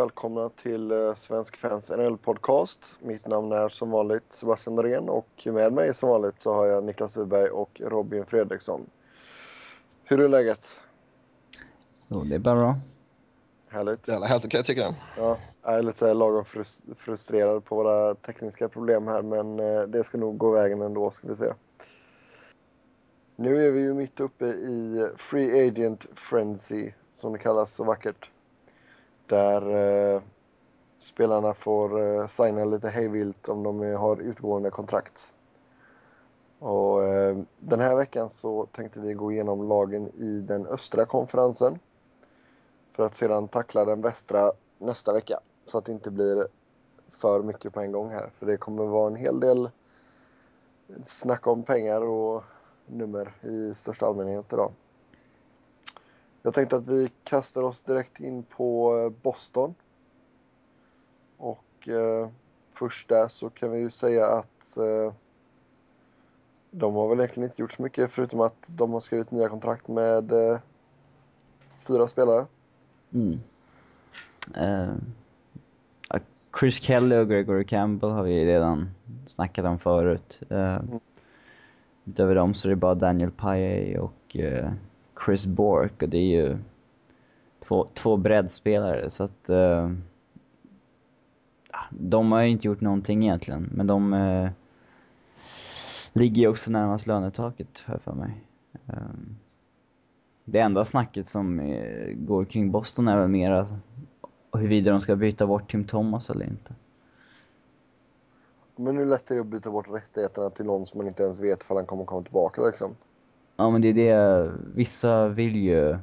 [0.00, 2.94] Välkomna till eh, Svensk Fans NHL-podcast.
[3.00, 6.84] Mitt namn är som vanligt Sebastian Norén och med mig som vanligt så har jag
[6.84, 8.86] Niklas Wiberg och Robin Fredriksson.
[10.04, 10.66] Hur är läget?
[12.08, 12.78] Jo, det är bara bra.
[13.68, 14.08] Härligt.
[14.08, 14.94] Jävla helt okej tycker jag.
[15.16, 16.44] Ja, jag är lite lagom
[16.96, 21.28] frustrerad på våra tekniska problem här men eh, det ska nog gå vägen ändå ska
[21.28, 21.52] vi se.
[23.36, 28.30] Nu är vi ju mitt uppe i Free Agent Frenzy som det kallas så vackert.
[29.30, 29.76] Där
[30.14, 30.22] eh,
[30.98, 35.34] spelarna får eh, signa lite hejvilt om de har utgående kontrakt.
[36.58, 41.78] Och, eh, den här veckan så tänkte vi gå igenom lagen i den östra konferensen.
[42.92, 45.40] För att sedan tackla den västra nästa vecka.
[45.66, 46.46] Så att det inte blir
[47.08, 48.30] för mycket på en gång här.
[48.38, 49.70] För det kommer vara en hel del
[51.06, 52.44] snack om pengar och
[52.86, 54.72] nummer i största allmänhet idag.
[56.42, 59.74] Jag tänkte att vi kastar oss direkt in på eh, Boston.
[61.36, 62.28] Och eh,
[62.72, 65.12] först där så kan vi ju säga att eh,
[66.70, 69.88] de har väl egentligen inte gjort så mycket förutom att de har skrivit nya kontrakt
[69.88, 70.58] med eh,
[71.88, 72.46] fyra spelare.
[73.12, 73.40] Mm.
[74.56, 74.94] Uh,
[76.60, 78.90] Chris Kelly och Gregory Campbell har vi redan
[79.26, 80.40] snackat om förut.
[80.50, 81.00] Uh, mm.
[82.04, 84.70] Utöver dem så är det bara Daniel Paye och uh,
[85.24, 86.58] Chris Bork och det är ju
[87.60, 89.92] två, två breddspelare så att uh,
[91.90, 94.50] de har ju inte gjort någonting egentligen men de uh,
[96.12, 98.44] ligger ju också närmast lönetaket för, för mig.
[98.86, 99.36] Um,
[100.44, 103.66] det enda snacket som uh, går kring Boston är väl mera
[104.52, 106.74] huruvida de ska byta bort Tim Thomas eller inte.
[108.76, 111.40] Men hur lätt är det att byta bort rättigheterna till någon som man inte ens
[111.40, 112.94] vet för han kommer komma tillbaka liksom?
[113.60, 115.98] Ja men det är det, vissa vill ju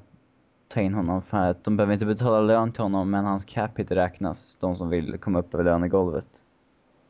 [0.67, 3.79] ta in honom för att de behöver inte betala lön till honom men hans cap
[3.79, 6.45] hit räknas, de som vill komma upp över lönegolvet.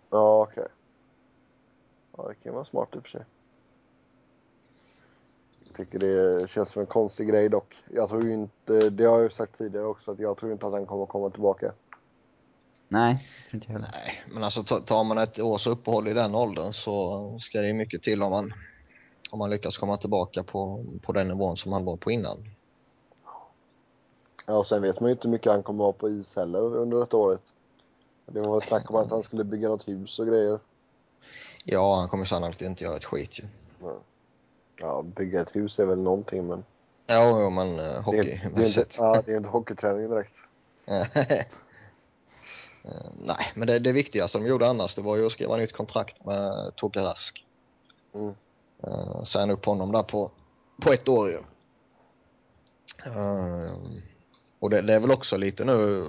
[0.09, 0.63] Ja okej.
[0.63, 0.73] Okay.
[2.17, 3.25] Ja det kan vara smart i och för sig.
[5.67, 7.75] Jag tycker det känns som en konstig grej dock.
[7.89, 10.67] Jag tror ju inte, det har jag ju sagt tidigare också, att jag tror inte
[10.67, 11.71] att han kommer komma tillbaka.
[12.87, 13.89] Nej, inte heller.
[13.91, 18.03] Nej, men alltså tar man ett års uppehåll i den åldern så ska det mycket
[18.03, 18.53] till om man
[19.29, 22.49] om man lyckas komma tillbaka på, på den nivån som han var på innan.
[24.45, 26.59] Ja, och sen vet man ju inte hur mycket han kommer ha på is heller
[26.59, 27.41] under detta året.
[28.25, 30.59] Det var väl snack om att han skulle bygga något hus och grejer.
[31.63, 33.43] Ja, han kommer sannolikt inte göra ett skit ju.
[34.79, 36.63] Ja, bygga ett hus är väl någonting men...
[37.05, 38.17] Ja, ja men uh, hockey.
[38.17, 40.35] Det är, det är inte, ja, det är inte hockeyträning direkt.
[40.91, 41.05] uh,
[43.21, 46.25] nej, men det, det viktigaste de gjorde annars det var ju att skriva nytt kontrakt
[46.25, 47.45] med Toka Rask.
[48.13, 48.35] Mm.
[48.83, 50.31] Uh, signa upp honom där på,
[50.81, 51.37] på ett år ju.
[53.07, 53.71] Uh,
[54.59, 56.07] och det, det, är väl också lite nu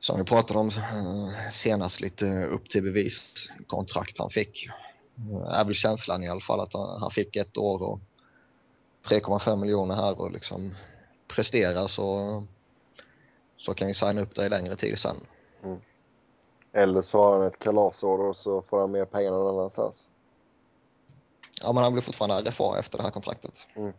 [0.00, 4.68] som vi pratade om uh, senast lite upp till bevis kontrakt han fick.
[5.18, 8.00] Uh, är väl känslan i alla fall att han, han fick ett år och
[9.08, 10.74] 3,5 miljoner här och liksom
[11.28, 12.44] prestera så,
[13.56, 15.16] så kan vi signa upp dig längre tid sen.
[15.64, 15.80] Mm.
[16.72, 20.08] Eller så har han ett kalasår och så får han mer pengar någon annanstans.
[21.62, 23.54] Ja, men han blir fortfarande RFA efter det här kontraktet.
[23.76, 23.92] Mm.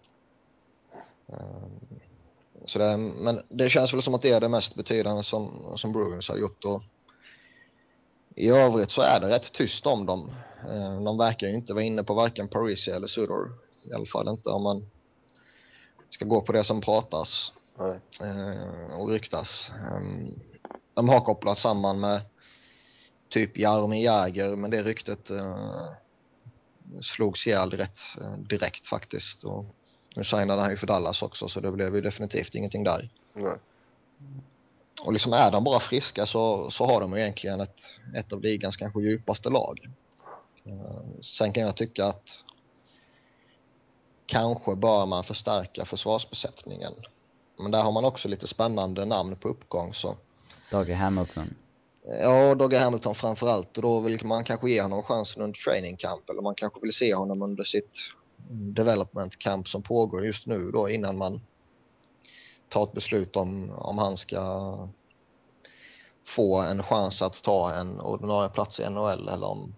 [2.66, 5.92] Så det, men det känns väl som att det är det mest betydande som, som
[5.92, 6.66] Bruins har gjort.
[6.66, 6.84] Och
[8.36, 10.32] I övrigt så är det rätt tyst om dem.
[10.70, 13.52] Ehm, de verkar ju inte vara inne på varken Parisi eller Sudor.
[13.84, 14.90] I alla fall inte om man
[16.10, 18.00] ska gå på det som pratas Nej.
[18.22, 19.72] Ehm, och ryktas.
[19.92, 20.40] Ehm,
[20.94, 22.22] de har kopplat samman med
[23.30, 25.88] typ Jaromir Jäger men det ryktet eh,
[27.02, 29.44] slogs ihjäl rätt eh, direkt faktiskt.
[29.44, 29.66] Och
[30.16, 33.10] nu signade han ju för Dallas också så det blev ju definitivt ingenting där.
[33.36, 33.60] Mm.
[35.02, 37.82] Och liksom är de bara friska så, så har de egentligen ett,
[38.16, 39.90] ett av ligans kanske djupaste lag.
[40.68, 42.38] Uh, sen kan jag tycka att
[44.26, 46.94] kanske bör man förstärka försvarsbesättningen.
[47.60, 50.18] Men där har man också lite spännande namn på uppgång så.
[50.72, 51.56] Dage Hamilton.
[52.06, 55.98] Ja, Dogge Hamilton framför allt och då vill man kanske ge honom chansen under training
[55.98, 57.98] camp eller man kanske vill se honom under sitt
[58.50, 61.42] development camp som pågår just nu då innan man
[62.70, 64.76] tar ett beslut om, om han ska
[66.24, 69.76] få en chans att ta en ordinarie plats i NHL eller om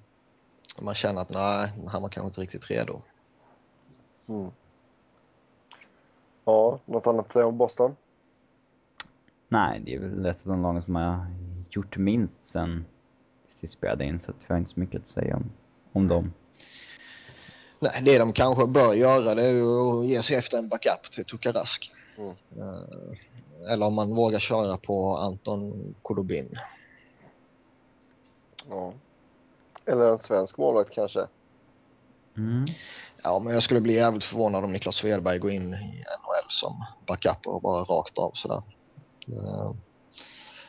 [0.79, 3.01] man känner att nej, han var kanske inte riktigt redo.
[4.27, 4.51] Mm.
[6.45, 7.95] Ja, något annat att säga om Boston?
[9.47, 11.25] Nej, det är väl ett av de lagen som har
[11.75, 12.85] gjort minst sen
[13.61, 15.51] sist spelade in så att vi har inte så mycket att säga om,
[15.91, 16.33] om dem.
[17.79, 21.25] Nej, det de kanske bör göra det är att ge sig efter en backup till
[21.25, 21.91] Tukarask.
[22.17, 22.35] Mm.
[22.57, 22.83] Uh,
[23.67, 26.59] eller om man vågar köra på Anton Kodobin.
[28.69, 28.93] Ja.
[29.85, 31.27] Eller en svensk målvakt kanske.
[32.37, 32.65] Mm.
[33.23, 36.85] Ja, men jag skulle bli jävligt förvånad om Niklas Svedberg går in i NHL som
[37.07, 38.63] backup och bara rakt av sådär.
[39.29, 39.71] Uh,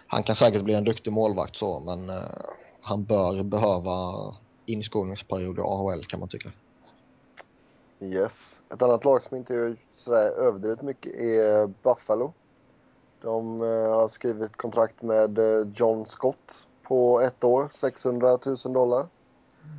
[0.06, 2.22] han kan säkert bli en duktig målvakt så, men uh,
[2.80, 4.34] han bör behöva
[4.66, 6.50] inskolningsperiod i AHL kan man tycka.
[8.00, 8.60] Yes.
[8.72, 12.32] Ett annat lag som inte gör sådär överdrivet mycket är Buffalo.
[13.22, 15.38] De uh, har skrivit kontrakt med
[15.74, 19.06] John Scott på ett år, 600 000 dollar.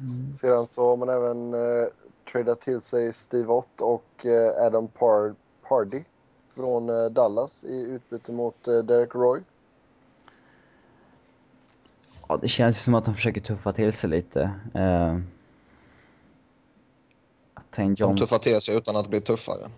[0.01, 0.33] Mm.
[0.33, 1.87] Sedan så har man även uh,
[2.31, 5.35] tradat till sig Steve Ott och uh, Adam Par
[5.67, 6.03] Pardy
[6.49, 9.41] från uh, Dallas i utbyte mot Derek Roy.
[12.27, 14.51] Ja, det känns ju som att de försöker tuffa till sig lite.
[14.75, 15.19] Uh,
[18.15, 19.69] De tuffar till sig utan att bli tuffare.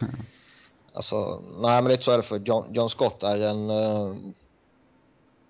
[0.92, 3.70] alltså, nej men lite så är det för John, John Scott är en...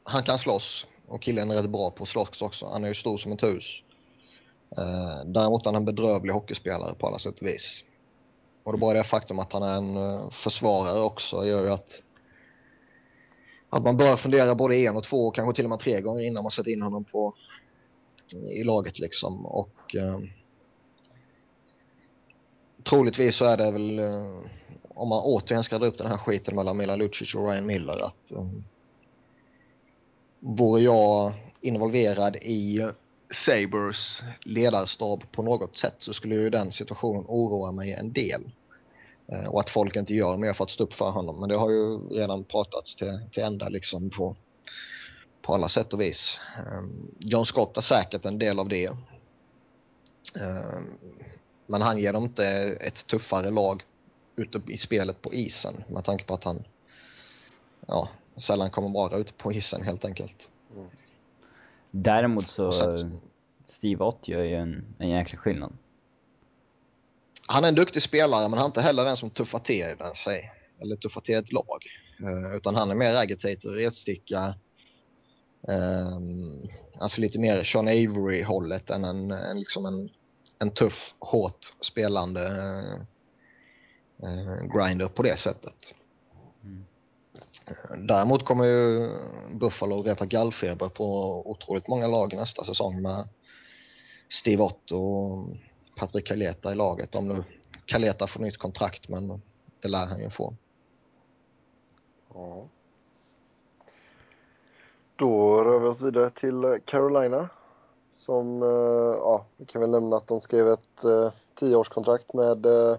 [0.04, 2.68] han kan slåss och killen är rätt bra på att slåss också.
[2.72, 3.82] Han är ju stor som ett hus.
[4.76, 7.84] Eh, däremot är han en bedrövlig hockeyspelare på alla sätt och vis.
[8.62, 12.02] Och det bara det faktum att han är en uh, försvarare också gör ju att,
[13.70, 16.20] att man bör fundera både en och två och kanske till och med tre gånger
[16.26, 17.34] innan man sätter in honom på,
[18.34, 19.46] eh, i laget liksom.
[19.46, 20.20] Och eh,
[22.84, 24.38] troligtvis så är det väl, eh,
[24.88, 28.06] om man återigen ska dra upp den här skiten mellan Milan Lucic och Ryan Miller,
[28.06, 28.46] att eh,
[30.40, 32.88] vore jag involverad i
[33.30, 38.50] Sabres ledarstab på något sätt så skulle ju den situationen oroa mig en del.
[39.32, 41.40] Eh, och att folk inte gör mer för att stå upp för honom.
[41.40, 44.36] Men det har ju redan pratats till, till ända liksom på,
[45.42, 46.38] på alla sätt och vis.
[46.72, 48.88] Um, John Scott är säkert en del av det.
[48.88, 48.96] Um,
[51.66, 52.46] men han ger dem inte
[52.80, 53.82] ett tuffare lag
[54.36, 56.64] ute i spelet på isen med tanke på att han
[57.86, 60.48] ja, sällan kommer vara ute på isen helt enkelt.
[60.74, 60.88] Mm.
[61.90, 62.96] Däremot så,
[63.68, 65.72] Steve Ott gör ju en, en jäkla skillnad.
[67.52, 70.52] Han är en duktig spelare men han är inte heller den som tuffar till sig.
[70.80, 71.84] Eller tuffar till ett lag.
[72.22, 74.54] Uh, utan han är mer agitator, retsticka.
[75.62, 76.68] Um,
[76.98, 80.10] alltså lite mer Sean Avery-hållet än en, en, liksom en,
[80.58, 82.46] en tuff, hårt spelande
[84.22, 85.94] uh, grinder på det sättet.
[86.64, 86.84] Mm.
[88.06, 89.10] Däremot kommer ju
[89.60, 93.28] Buffalo reta gallfeber på otroligt många lag nästa säsong med
[94.28, 95.46] Steve Ott och
[96.00, 97.14] Patrik Kaleta i laget.
[97.14, 97.44] Om nu
[97.86, 99.42] Kaleta får nytt kontrakt, men
[99.80, 100.54] det lär han ju få.
[102.34, 102.64] Ja.
[105.16, 107.48] Då rör vi oss vidare till Carolina.
[108.12, 112.96] Som, eh, ja, vi kan väl nämna att de skrev ett eh, tioårskontrakt med eh,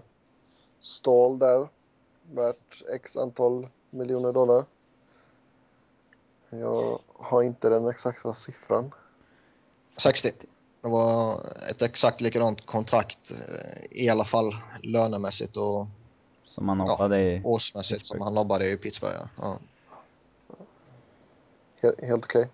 [0.80, 1.68] Stahl där.
[2.32, 4.64] Värt x antal miljoner dollar.
[6.50, 8.94] Jag har inte den exakta siffran.
[9.96, 10.32] 60.
[10.82, 11.40] Det var
[11.70, 15.86] ett exakt likadant kontrakt eh, i alla fall lönemässigt och
[16.44, 18.18] som han hoppade ja, i årsmässigt Pittsburgh.
[18.18, 19.26] som han jobbade i Pittsburgh.
[19.36, 19.58] Ja.
[21.82, 22.40] Helt, helt okej.
[22.40, 22.52] Okay.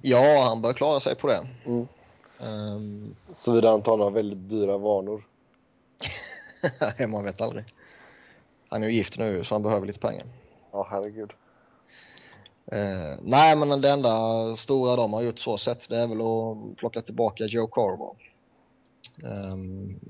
[0.00, 1.46] Ja, han bör klara sig på det.
[1.64, 1.88] Mm.
[2.40, 3.16] Um...
[3.34, 5.26] Såvida han tar några väldigt dyra vanor.
[7.08, 7.64] man vet aldrig.
[8.68, 10.26] Han är ju gift nu så han behöver lite pengar.
[10.72, 11.32] Ja, herregud.
[12.66, 16.76] Eh, nej, men det enda stora de har gjort så sett det är väl att
[16.76, 18.10] plocka tillbaka Joe Carver.
[19.22, 19.56] Eh,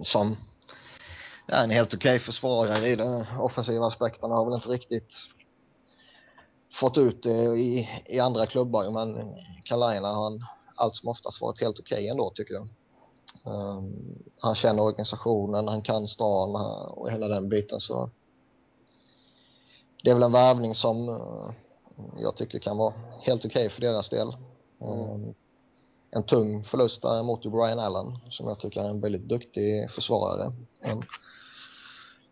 [0.04, 0.37] som
[1.49, 4.30] är en helt okej okay försvarare i den offensiva aspekten.
[4.30, 5.14] Har väl inte riktigt
[6.73, 9.34] fått ut det i, i andra klubbar, men
[9.64, 10.44] Carolina har han
[10.75, 12.68] allt som oftast varit helt okej okay ändå tycker jag.
[13.46, 16.56] Um, han känner organisationen, han kan stan
[16.90, 18.11] och hela den biten så
[20.02, 21.50] det är väl en värvning som uh,
[22.16, 24.36] jag tycker kan vara helt okej okay för deras del.
[24.80, 25.34] Mm.
[26.10, 30.52] En tung förlust däremot i Brian Allen som jag tycker är en väldigt duktig försvarare.
[30.80, 31.02] En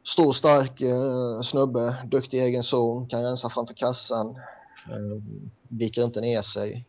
[0.04, 4.31] stor, stark eh, snubbe, duktig i egen zon, kan rensa framför kassan,
[4.88, 5.23] eh,
[5.69, 6.87] viker inte ner sig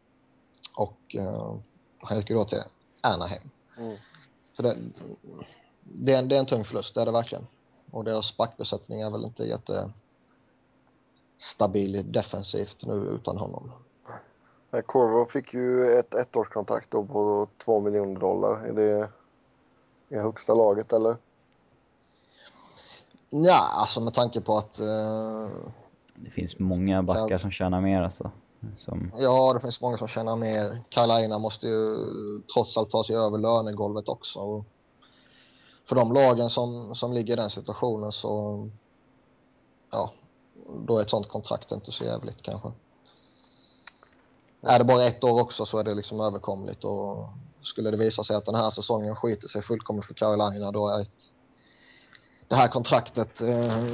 [0.76, 1.56] och eh,
[2.00, 2.64] han gick då till
[3.02, 3.50] Anaheim.
[3.78, 3.98] Mm.
[4.56, 4.78] Så det,
[5.84, 7.48] det, är en, det är en tung förlust, det är det verkligen.
[7.92, 9.92] Och deras backbesättning är väl inte jätte
[11.38, 13.72] stabil defensivt nu utan honom.
[14.86, 18.66] Corvo fick ju ett ettårskontrakt då på 2 miljoner dollar.
[18.66, 19.10] Är det
[20.10, 21.18] i högsta laget eller?
[23.30, 24.80] Ja, alltså med tanke på att...
[24.80, 25.48] Uh,
[26.16, 28.32] det finns många backar ja, som tjänar mer alltså.
[28.78, 29.12] Som...
[29.18, 30.82] Ja, det finns många som tjänar mer.
[30.90, 31.98] Carolina måste ju
[32.54, 34.40] trots allt ta sig över lönegolvet också.
[34.40, 34.66] Och
[35.86, 38.70] för de lagen som, som ligger i den situationen så...
[39.92, 40.12] Ja,
[40.88, 42.72] då är ett sånt kontrakt inte så jävligt kanske.
[44.62, 47.28] Är det bara ett år också så är det liksom överkomligt och
[47.62, 51.02] skulle det visa sig att den här säsongen skiter sig fullkomligt för Carolina då är
[51.02, 51.32] ett,
[52.48, 53.86] det här kontraktet eh,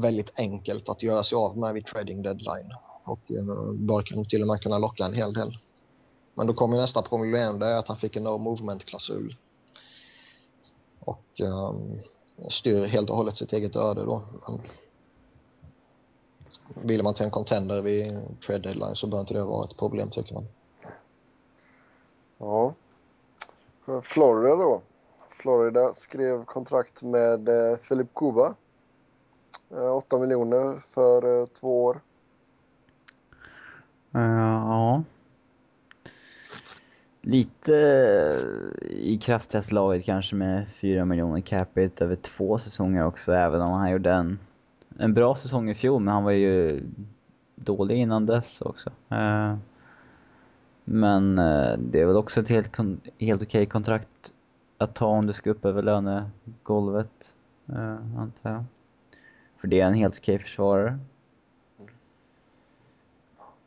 [0.00, 4.42] väldigt enkelt att göra sig av med vid trading deadline och eh, bör kan till
[4.42, 5.58] och med kunna locka en hel del.
[6.34, 9.36] Men då kommer nästa problem, det är att han fick en no movement-klausul.
[11.00, 11.72] Och eh,
[12.50, 14.22] styr helt och hållet sitt eget öde då.
[14.48, 14.60] Men
[16.74, 20.10] vill man till en contender vid trade deadline så bör inte det vara ett problem
[20.10, 20.46] tycker man.
[22.38, 22.74] Ja.
[24.02, 24.82] Florida då.
[25.30, 28.54] Florida skrev kontrakt med eh, Filip Kuba.
[29.96, 32.00] 8 eh, miljoner för eh, två år.
[34.10, 35.02] Ja.
[37.20, 37.72] Lite
[38.80, 43.90] i kraftigaste laget kanske med 4 miljoner capita över två säsonger också, även om han
[43.90, 44.38] gjorde en,
[44.98, 46.82] en bra säsong i fjol, men han var ju
[47.54, 48.90] dålig innan dess också.
[49.12, 49.56] Uh,
[50.84, 52.76] men uh, det är väl också ett helt,
[53.18, 54.32] helt okej kontrakt
[54.78, 57.32] att ta om du ska upp över lönegolvet,
[57.70, 58.64] uh, antar jag.
[59.60, 60.98] För det är en helt okej försvarare.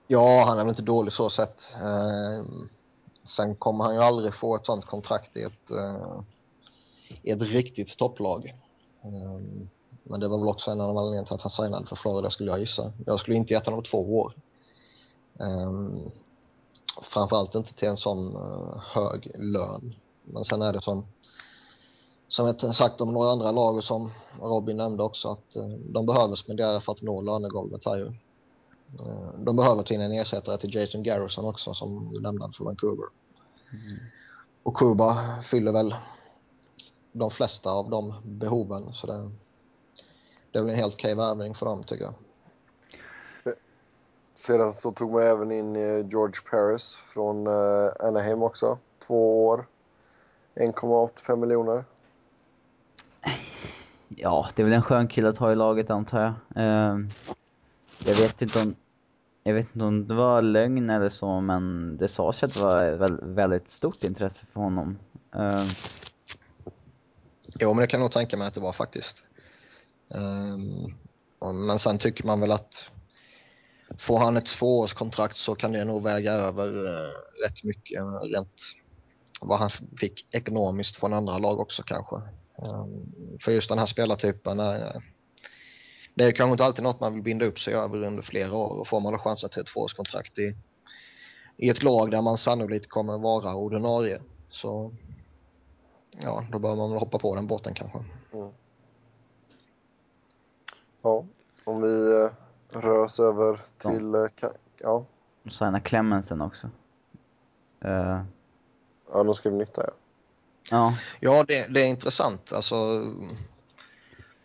[0.08, 1.76] Ja, han är väl inte dålig så sett.
[3.24, 6.22] Sen kommer han ju aldrig få ett sånt kontrakt i ett, uh,
[7.22, 8.56] i ett riktigt topplag.
[10.12, 12.52] Men det var väl också en av anledningarna till att han signade för Florida skulle
[12.52, 12.92] jag gissa.
[13.06, 14.34] Jag skulle inte gett honom två år.
[15.38, 16.12] Um,
[17.02, 19.96] framförallt inte till en sån uh, hög lön.
[20.24, 21.06] Men sen är det som
[22.28, 26.06] som jag sagt om några andra lag och som Robin nämnde också att uh, de
[26.06, 28.06] behöver spendera för att nå lönegolvet här ju.
[28.06, 33.06] Uh, de behöver ta in en ersättare till Jason Garrison också som lämnade för Vancouver.
[33.72, 34.00] Mm.
[34.64, 35.96] Och Kuba fyller väl
[37.12, 38.94] de flesta av de behoven.
[38.94, 39.32] Så det,
[40.52, 42.14] det är väl en helt okej värvning för dem tycker jag.
[44.36, 48.78] Sedan så tog man även in eh, George Paris från eh, Anaheim också.
[49.08, 49.66] Två år.
[50.56, 51.84] 1,85 miljoner.
[54.10, 56.64] Ja, det är väl en skön kille att ha i laget antar jag.
[56.64, 57.08] Uh,
[58.06, 58.76] jag vet inte om
[59.44, 63.26] jag vet inte om det var lögn eller så, men det sades att det var
[63.34, 65.00] väldigt stort intresse för honom.
[65.36, 65.72] Uh...
[67.60, 69.24] Jo, men det kan jag nog tänka mig att det var faktiskt.
[70.16, 70.94] Ehm,
[71.68, 72.92] men sen tycker man väl att
[73.98, 77.12] får han ett tvåårskontrakt så kan det nog väga över eh,
[77.46, 78.62] rätt mycket rent
[79.42, 82.16] vad han fick ekonomiskt från andra lag också kanske.
[82.58, 85.04] Ehm, för just den här spelartypen är
[86.16, 88.80] det är kanske inte alltid något man vill binda upp sig över under flera år
[88.80, 90.56] och får man då chansen till ett tvåårskontrakt i,
[91.58, 94.92] i ett lag där man sannolikt kommer vara ordinarie så
[96.22, 97.98] ja, då bör man väl hoppa på den båten kanske.
[98.34, 98.52] Mm.
[101.02, 101.26] Ja,
[101.64, 102.30] om vi uh,
[102.70, 104.16] rör oss över till...
[104.16, 104.28] Uh,
[104.78, 105.06] ja.
[105.50, 106.70] Signa Clemensen också.
[107.86, 108.22] Uh.
[109.14, 109.94] Ja, de skrev nytta ja.
[110.70, 112.54] Ja, ja det, det är intressant.
[112.54, 112.76] Alltså,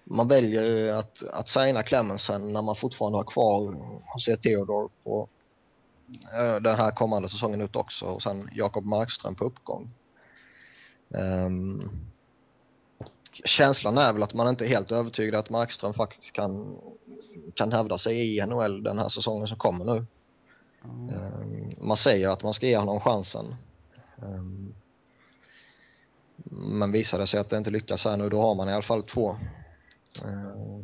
[0.04, 3.76] man väljer att, att signa Clemensen när man fortfarande har kvar
[4.14, 5.28] José Theodor på
[6.32, 9.90] äh, den här kommande säsongen ut också och sen Jakob Markström på uppgång.
[11.08, 11.90] Um,
[13.44, 16.78] känslan är väl att man inte är helt övertygad att Markström faktiskt kan,
[17.54, 20.06] kan hävda sig i NHL den här säsongen som kommer nu.
[20.84, 21.14] Mm.
[21.14, 23.54] Um, man säger att man ska ge honom chansen.
[24.16, 24.74] Um,
[26.50, 28.82] men visar det sig att det inte lyckas här nu då har man i alla
[28.82, 29.36] fall två
[30.22, 30.80] Eh,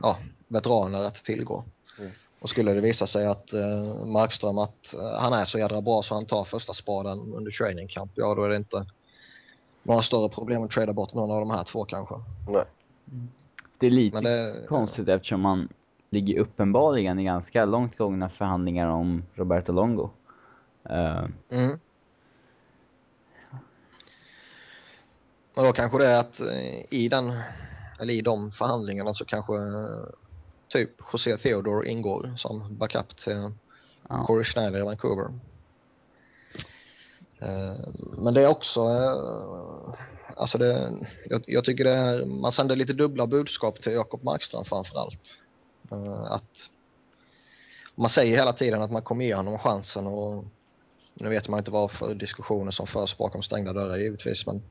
[0.00, 1.64] ja, veteraner att tillgå.
[1.98, 2.10] Mm.
[2.40, 6.02] Och skulle det visa sig att eh, Markström att eh, han är så jädra bra
[6.02, 8.86] så han tar första spaden under training camp, ja då är det inte
[9.82, 12.14] några större problem att trada bort någon av de här två kanske.
[12.48, 12.64] Nej.
[13.78, 15.14] Det är lite det, konstigt ja.
[15.14, 15.68] eftersom man
[16.10, 20.10] ligger uppenbarligen i ganska långt gångna förhandlingar om Roberto Longo.
[20.90, 21.28] Uh.
[21.50, 21.78] Mm.
[25.56, 26.40] Och då kanske det är att
[26.90, 27.32] i den
[28.00, 29.54] eller i de förhandlingarna så kanske
[30.68, 33.52] typ José Theodore ingår som backup till
[34.08, 34.24] ja.
[34.24, 35.28] Corey Schneider i Vancouver.
[37.40, 39.94] Eh, men det är också, eh,
[40.36, 40.92] alltså det,
[41.28, 45.38] jag, jag, tycker det är, man sänder lite dubbla budskap till Jakob Markstrand framförallt.
[45.90, 46.70] Eh, att
[47.94, 50.44] man säger hela tiden att man kommer ge honom chansen och
[51.14, 54.62] nu vet man inte vad för diskussioner som förs bakom stängda dörrar givetvis men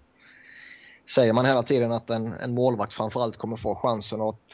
[1.15, 4.53] säger man hela tiden att en, en målvakt framförallt kommer få chansen och att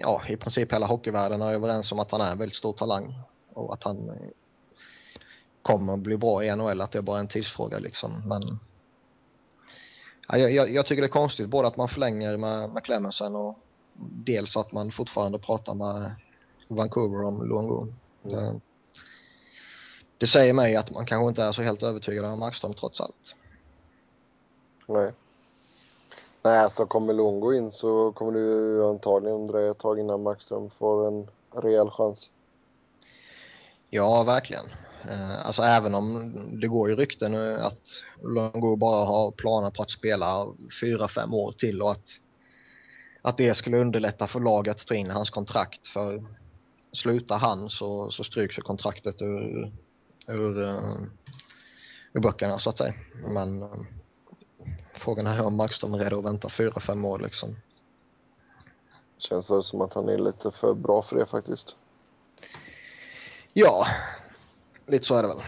[0.00, 3.14] ja, i princip hela hockeyvärlden är överens om att han är en väldigt stor talang
[3.52, 4.10] och att han
[5.62, 8.22] kommer bli bra i NHL, att det är bara en tidsfråga liksom.
[8.28, 8.58] Men
[10.28, 13.58] ja, jag, jag, tycker det är konstigt både att man förlänger med, med Clemensen och
[14.24, 16.12] dels att man fortfarande pratar med
[16.68, 17.86] Vancouver om Luongo.
[18.24, 18.54] Mm.
[18.54, 18.60] Det,
[20.18, 23.34] det säger mig att man kanske inte är så helt övertygad om Markström trots allt.
[24.86, 25.12] Nej.
[26.42, 31.06] Nej, alltså kommer Longo in så kommer ju antagligen dröja ett tag innan Markström får
[31.06, 32.30] en rejäl chans.
[33.90, 34.64] Ja, verkligen.
[35.08, 39.82] Eh, Alltså även om det går ju rykten nu att Longo bara har planer på
[39.82, 40.46] att spela
[40.80, 42.06] fyra fem år till och att,
[43.22, 45.86] att det skulle underlätta för laget att ta in hans kontrakt.
[45.86, 46.24] För
[46.92, 49.72] slutar han så, så stryks ju kontraktet ur,
[50.26, 51.02] ur, uh,
[52.12, 52.94] ur böckerna så att säga.
[53.34, 53.68] Men eh,
[54.94, 57.56] frågan är om Markström är redo att vänta fyra fem år liksom.
[59.18, 61.76] Känns väl som att han är lite för bra för det faktiskt.
[63.52, 63.86] Ja,
[64.90, 65.42] lite så är det väl.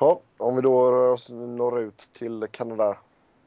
[0.00, 2.96] Ja, om vi då rör oss norrut till Kanada.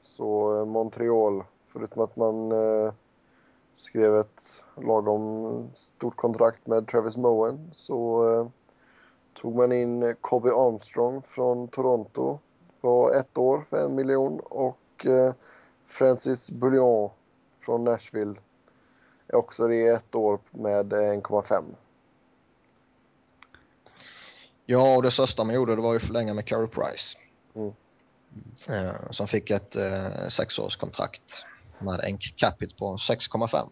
[0.02, 2.94] Så eh, Montreal, förutom att man eh,
[3.74, 8.48] skrev ett lagom stort kontrakt med Travis Moen så eh,
[9.34, 12.40] tog man in Kobe Armstrong från Toronto
[12.82, 15.34] på ett år för en miljon och eh,
[15.86, 17.10] Francis Bouillon
[17.60, 18.36] från Nashville
[19.28, 21.64] är också det ett år med 1,5.
[24.66, 27.18] Ja, och det största man gjorde det var ju förlänga med Carey Price.
[27.56, 27.74] Mm.
[28.70, 31.44] Eh, som fick ett eh, sexårskontrakt
[31.80, 33.70] med en capita på 6,5.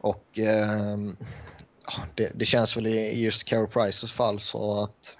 [0.00, 0.96] Och eh,
[2.14, 5.16] det, det känns väl i i just Carey Prices fall så att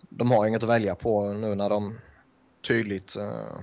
[0.00, 1.98] de har inget att välja på nu när de
[2.66, 3.56] tydligt, eh,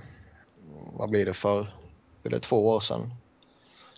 [0.92, 1.74] vad blir det för,
[2.22, 3.14] blir det två år sedan?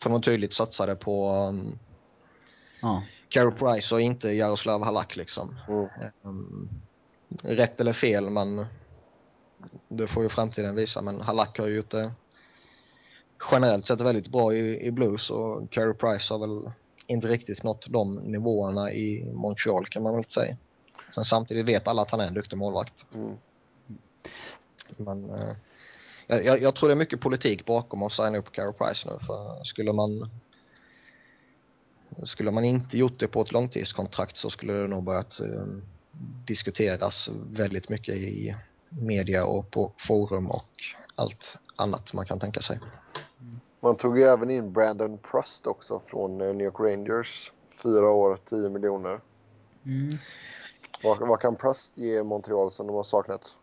[0.02, 1.78] Som de tydligt satsade på um,
[2.80, 3.02] Ja.
[3.34, 5.56] Carey Price och inte Jaroslav Halak liksom.
[5.68, 5.88] Mm.
[6.22, 6.68] Um,
[7.42, 8.66] rätt eller fel, men
[9.88, 11.02] det får ju framtiden visa.
[11.02, 12.12] Men Halak har ju gjort det
[13.50, 16.72] generellt sett väldigt bra i, i blues och Carey Price har väl
[17.06, 20.56] inte riktigt nått de nivåerna i Montreal kan man väl säga.
[21.14, 23.04] Sen samtidigt vet alla att han är en duktig målvakt.
[23.14, 23.36] Mm.
[24.96, 25.56] Men eh,
[26.26, 29.18] jag, jag, jag tror det är mycket politik bakom att signa upp Carey Price nu.
[29.26, 30.30] För skulle man
[32.22, 35.66] skulle man inte gjort det på ett långtidskontrakt så skulle det nog börjat eh,
[36.46, 38.56] diskuteras väldigt mycket i
[38.88, 40.68] media och på forum och
[41.14, 42.80] allt annat man kan tänka sig.
[43.80, 47.52] Man tog ju även in Brandon Prust också från eh, New York Rangers.
[47.82, 49.20] Fyra år, 10 miljoner.
[49.86, 50.18] Mm.
[51.02, 53.58] Vad, vad kan Prust ge Montreal som de har saknat?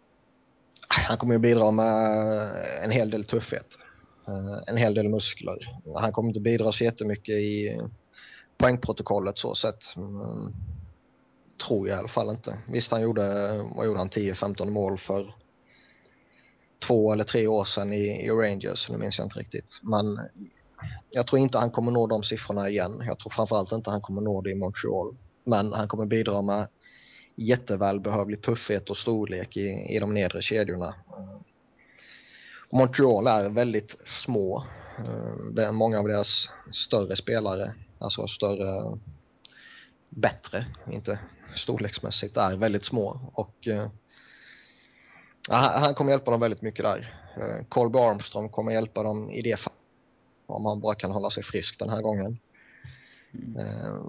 [0.88, 2.52] Han kommer ju bidra med
[2.84, 3.68] en hel del tuffhet.
[4.28, 5.58] Eh, En hel del muskler.
[5.96, 7.82] Han kommer inte bidra så jättemycket i
[8.58, 9.84] poängprotokollet så sett.
[11.68, 12.58] Tror jag i alla fall inte.
[12.68, 15.36] Visst, han gjorde, vad gjorde han, 10-15 mål för
[16.88, 19.80] två eller tre år sedan i, i Rangers, nu minns jag inte riktigt.
[19.82, 20.20] Men
[21.10, 23.04] jag tror inte han kommer nå de siffrorna igen.
[23.06, 25.16] Jag tror framförallt inte han kommer nå det i Montreal.
[25.46, 26.68] Men han kommer bidra med
[27.36, 30.96] jättevälbehövlig tuffhet och storlek i, i de nedre kedjorna.
[32.72, 34.66] Montreal är väldigt små.
[34.98, 38.98] Eh, det är Många av deras större spelare, alltså större,
[40.10, 41.20] bättre, inte
[41.56, 43.32] storleksmässigt, är väldigt små.
[43.34, 43.88] Och eh,
[45.50, 47.16] han han kommer hjälpa dem väldigt mycket där.
[47.38, 49.78] Eh, Colby Armstrong kommer hjälpa dem i det fallet.
[50.46, 52.40] Om han bara kan hålla sig frisk den här gången.
[53.58, 54.02] Eh,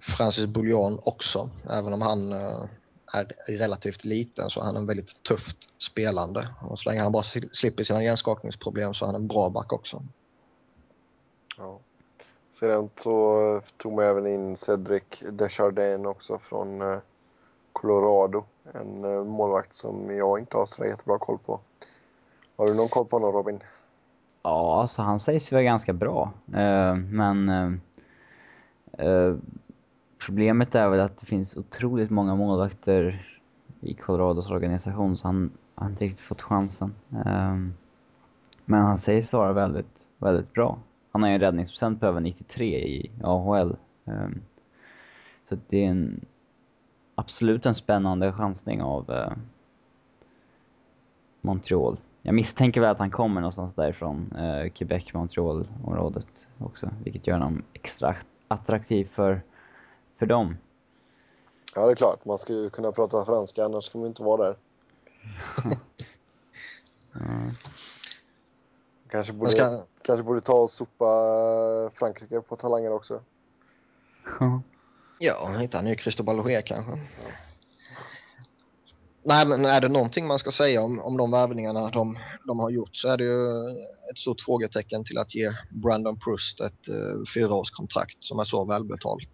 [0.00, 2.64] Francis Bouillon också, även om han eh,
[3.12, 6.54] är relativt liten så är han en väldigt tufft spelande.
[6.60, 9.72] Och så länge han bara sli- slipper sina hjärnskakningsproblem så är han en bra back
[9.72, 10.04] också.
[11.56, 11.80] Ja.
[12.50, 16.98] Sedan så tog man även in Cedric Desjardins också från eh,
[17.72, 18.44] Colorado.
[18.72, 21.60] En eh, målvakt som jag inte har så jättebra koll på.
[22.56, 23.60] Har du någon koll på honom Robin?
[24.42, 26.32] Ja, alltså han sägs ju vara ganska bra.
[26.54, 27.80] Eh, men
[30.18, 33.26] problemet är väl att det finns otroligt många målvakter
[33.80, 36.94] i Colorados organisation så han har inte riktigt fått chansen.
[38.64, 40.78] Men han sägs vara väldigt, väldigt bra.
[41.18, 43.76] Han har ju en räddningsprocent på över 93 i AHL.
[44.04, 44.28] Eh,
[45.48, 46.24] så det är en,
[47.14, 49.32] absolut en spännande chansning av eh,
[51.40, 51.96] Montreal.
[52.22, 56.90] Jag misstänker väl att han kommer någonstans därifrån, eh, Quebec, Montreal-området också.
[57.04, 58.16] Vilket gör honom extra
[58.48, 59.40] attraktiv för,
[60.18, 60.56] för dem.
[61.74, 62.24] Ja, det är klart.
[62.24, 64.56] Man ska ju kunna prata franska, annars ska man inte vara där.
[67.12, 67.20] Ja.
[69.10, 71.06] Kanske borde, ska, kanske borde ta och sopa
[71.94, 73.20] Frankrike på talanger också.
[75.18, 76.92] ja, hittar han ju Cristobal Rouget kanske.
[79.22, 82.70] nej, men är det någonting man ska säga om, om de värvningarna de, de har
[82.70, 83.70] gjort så är det ju
[84.10, 89.30] ett stort frågetecken till att ge Brandon Prust ett uh, fyraårskontrakt som är så välbetalt.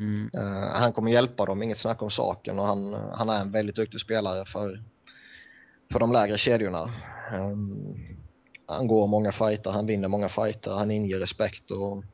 [0.00, 0.30] Mm.
[0.36, 3.76] Uh, han kommer hjälpa dem, inget snack om saken och han, han är en väldigt
[3.76, 4.84] duktig spelare för,
[5.92, 6.90] för de lägre kedjorna.
[7.34, 8.21] Um,
[8.66, 12.04] han går många fighter, han vinner många fighter, han inger respekt och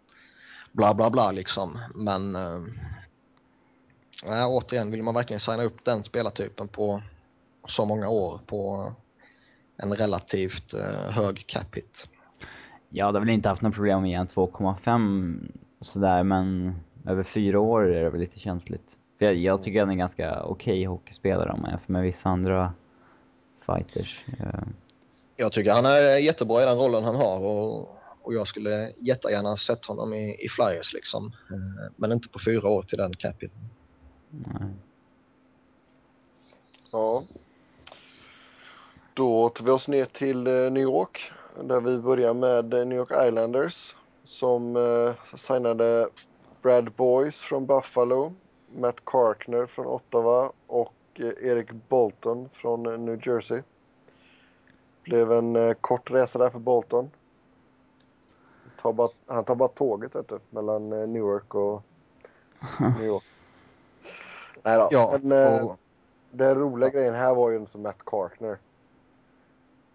[0.73, 1.79] bla bla bla liksom.
[1.95, 2.65] Men uh,
[4.49, 7.03] återigen, vill man verkligen signa upp den spelartypen på
[7.69, 8.93] så många år på
[9.77, 12.09] en relativt uh, hög cap hit?
[12.91, 16.75] det har väl inte haft något problem med en 2,5 sådär, men
[17.07, 18.97] över fyra år är det väl lite känsligt.
[19.19, 22.29] För jag, jag tycker han är ganska okej okay hockeyspelare om man jämför med vissa
[22.29, 22.73] andra
[23.67, 24.25] fighters.
[24.41, 24.69] Uh.
[25.41, 27.89] Jag tycker han är jättebra i den rollen han har och,
[28.23, 31.25] och jag skulle jättegärna sett honom i, i Flyers liksom.
[31.27, 33.59] Uh, men inte på fyra år till den capiten.
[34.31, 34.69] Nej.
[36.91, 37.25] Ja.
[39.15, 41.31] Då tar vi oss ner till eh, New York
[41.63, 46.09] där vi börjar med eh, New York Islanders som eh, signade
[46.63, 48.35] Brad Boyce från Buffalo,
[48.77, 53.63] Matt Karkner från Ottawa och eh, Erik Bolton från eh, New Jersey.
[55.09, 57.11] Blev en eh, kort resa där för Bolton.
[58.83, 61.83] Tar bara, han tar bara tåget vet du, mellan eh, Newark och
[62.81, 63.25] New York.
[64.63, 64.89] Nej då.
[64.91, 65.79] Ja, Men, eh, och,
[66.31, 68.59] den roliga grejen här var ju en som Matt Karkner.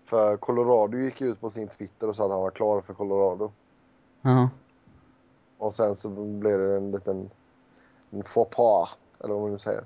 [0.06, 3.52] För Colorado gick ut på sin Twitter och sa att han var klar för Colorado.
[4.22, 4.50] Ja.
[5.58, 7.30] Och sen så blev det en liten
[8.10, 9.84] en faux pas, eller vad man nu säger.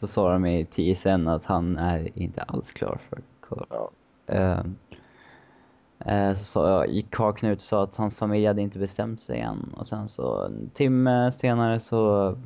[0.00, 3.74] Så sa de i TSN att han är inte alls klar för Colorado.
[3.74, 3.90] Ja.
[4.30, 4.60] Eh,
[5.98, 9.74] eh, så gick karl Knut och sa att hans familj hade inte bestämt sig än.
[9.76, 12.36] Och sen så en timme senare så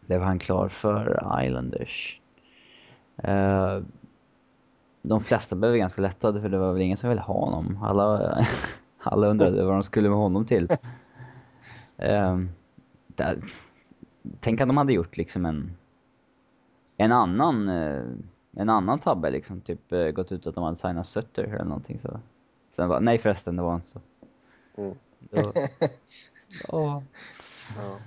[0.00, 2.20] blev han klar för Islanders.
[3.16, 3.80] Eh,
[5.02, 7.78] de flesta blev ganska lättade för det var väl ingen som ville ha honom.
[7.82, 8.38] Alla,
[9.02, 10.68] alla undrade vad de skulle med honom till.
[13.06, 13.38] Där,
[14.40, 15.76] tänk att de hade gjort liksom en,
[16.96, 17.68] en annan,
[18.56, 19.60] en annan tabbe liksom.
[19.60, 22.20] Typ uh, gått ut att de hade signat Sutter eller någonting så.
[22.76, 24.00] Sen bara, nej förresten det var inte så.
[24.76, 24.94] Mm.
[25.18, 25.52] Då,
[26.68, 27.02] ja.
[27.76, 27.98] Ja.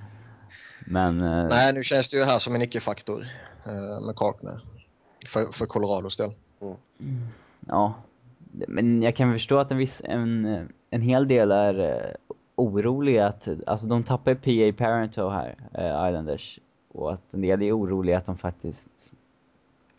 [0.79, 1.21] Men...
[1.21, 3.27] Uh, nej, nu känns det ju här som en icke-faktor
[4.05, 4.61] med Karkner.
[5.27, 6.31] För, för Colorados del.
[6.99, 7.27] Mm.
[7.67, 7.93] Ja.
[8.51, 10.45] Men jag kan förstå att en viss, en,
[10.89, 12.15] en hel del är uh,
[12.55, 16.59] oroliga att, alltså de tappar PA Parento här, uh, Islanders.
[16.91, 19.13] Och att en del är oroliga att de faktiskt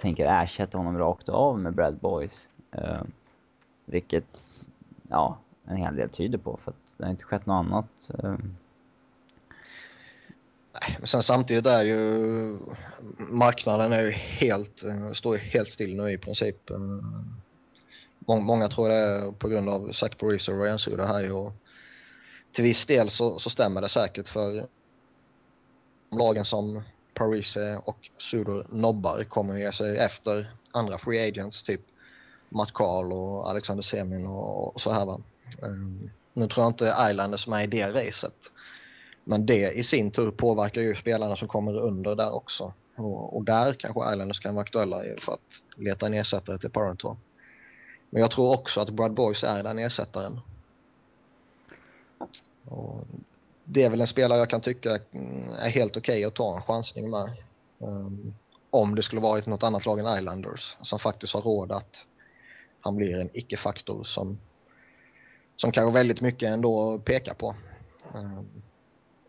[0.06, 2.46] tänker ersätta honom rakt av med Brad Boys.
[2.72, 3.02] Eh,
[3.84, 4.50] vilket,
[5.08, 8.10] ja, en hel del tyder på för att det har inte skett något annat.
[8.18, 8.36] Eh.
[10.72, 12.58] Nej, men sen samtidigt är ju
[13.18, 14.82] marknaden är ju helt,
[15.14, 16.70] står ju helt still nu i princip.
[16.70, 16.78] Eh,
[18.26, 21.52] många tror det är på grund av Zach Parise och Ryan Suda här och
[22.52, 24.66] till viss del så, så stämmer det säkert för
[26.10, 26.82] lagen som
[27.16, 31.80] Parise eh, och Sudo nobbar kommer ge sig efter andra free agents typ
[32.48, 35.20] Matt Carl och Alexander Semin och, så här va.
[35.62, 38.52] Um, nu tror jag inte Islanders som är i det racet.
[39.24, 42.72] Men det i sin tur påverkar ju spelarna som kommer under där också.
[42.96, 47.16] Och, och där kanske Islanders kan vara aktuella för att leta en ersättare till Parentor.
[48.10, 50.40] Men jag tror också att Brad Boys är den ersättaren.
[52.64, 53.06] Och
[53.66, 54.98] det är väl en spelare jag kan tycka
[55.58, 57.30] är helt okej okay att ta en chansning med.
[57.78, 58.34] Um,
[58.70, 61.96] om det skulle varit något annat lag än Islanders som faktiskt har råd att
[62.80, 64.38] han blir en icke-faktor som,
[65.56, 67.54] som kanske väldigt mycket ändå pekar på.
[68.14, 68.48] Um,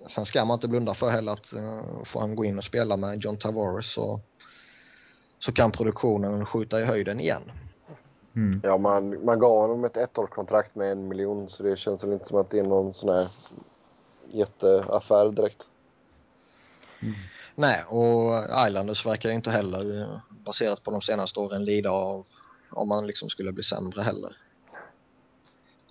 [0.08, 2.98] sen ska man inte blunda för heller att uh, får han gå in och spela
[2.98, 4.22] med John Tavares så,
[5.40, 7.52] så kan produktionen skjuta i höjden igen.
[8.36, 8.62] Mm.
[8.64, 12.26] Ja, man, man gav honom ett ettårskontrakt med en miljon så det känns väl inte
[12.26, 13.28] som att det är någon sån här
[14.32, 15.70] jätteaffär direkt.
[17.02, 17.16] Mm.
[17.56, 22.26] Nej, och Islanders verkar inte heller baserat på de senaste åren lida av
[22.72, 24.38] om man liksom skulle bli sämre heller.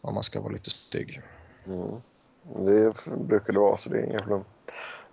[0.00, 1.22] Om man ska vara lite stygg.
[1.66, 2.00] Mm.
[2.42, 4.44] Det brukar det vara så det är inga problem.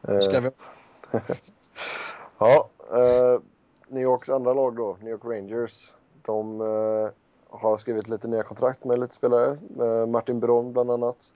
[0.04, 0.50] Ska vi...
[2.38, 3.42] ja, uh,
[3.88, 5.94] New Yorks andra lag då, New York Rangers.
[6.22, 7.10] De uh,
[7.50, 9.58] har skrivit lite nya kontrakt med lite spelare.
[9.82, 11.34] Uh, Martin Bron bland annat.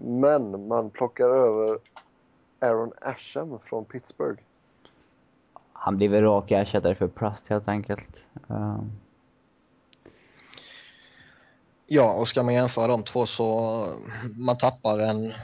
[0.00, 1.78] Men man plockar över
[2.60, 4.42] Aaron Asham från Pittsburgh.
[5.72, 8.24] Han blir väl rak ersättare för Prust helt enkelt.
[11.86, 13.86] Ja, och ska man jämföra de två så
[14.34, 15.34] man tappar en,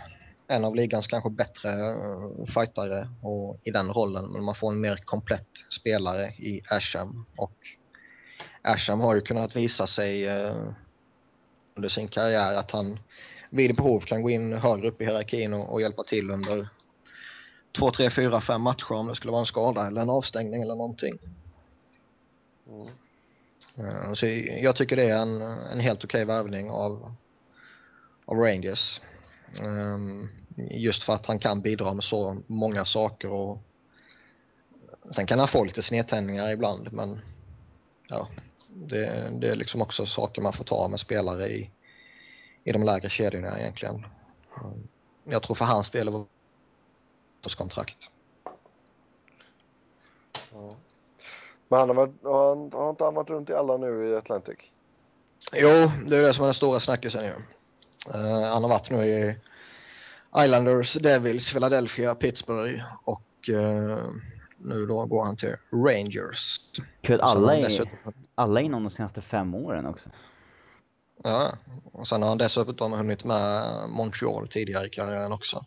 [0.47, 4.33] en av ligans kanske bättre uh, fightare och, i den rollen.
[4.33, 5.49] Men man får en mer komplett
[5.81, 7.27] spelare i Asham.
[7.37, 7.55] Och
[8.63, 10.29] Asham har ju kunnat visa sig
[11.75, 12.99] under sin karriär att han
[13.53, 16.69] vid behov kan gå in högre upp i hierarkin och, och hjälpa till under
[17.73, 20.75] två, tre, fyra, fem matcher om det skulle vara en skada eller en avstängning eller
[20.75, 21.19] någonting.
[22.69, 22.89] Mm.
[23.79, 24.27] Uh, så
[24.63, 27.15] jag tycker det är en, en helt okej okay värvning av,
[28.25, 29.01] av Rangers.
[29.63, 30.29] Um,
[30.71, 33.59] just för att han kan bidra med så många saker och
[35.11, 37.21] sen kan han få lite snedtändningar ibland men
[38.09, 38.29] ja,
[38.69, 41.71] det, det är liksom också saker man får ta med spelare i,
[42.65, 44.07] i de lägre kedjorna egentligen.
[45.25, 46.25] Jag tror för hans del var
[47.41, 48.11] det kontrakt.
[50.53, 50.77] Ja.
[51.69, 54.59] Men han har, varit, har, har inte han varit runt i alla nu i Atlantic?
[55.53, 57.35] Jo, det är det som är den stora snackisen ju.
[58.15, 59.37] Uh, han har varit nu i
[60.37, 64.11] Islanders, Devils, Philadelphia, Pittsburgh och uh,
[64.59, 66.61] nu då går han till Rangers.
[67.01, 68.13] Kul, alla, är, dessutom...
[68.35, 70.11] alla inom de senaste fem åren också.
[71.23, 71.53] Ja,
[71.93, 75.65] och sen har han dessutom hunnit med Montreal tidigare i karriären också.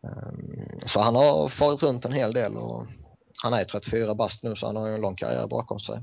[0.00, 2.86] Um, så han har farit runt en hel del och
[3.42, 6.02] han är 34 bast nu så han har ju en lång karriär bakom sig.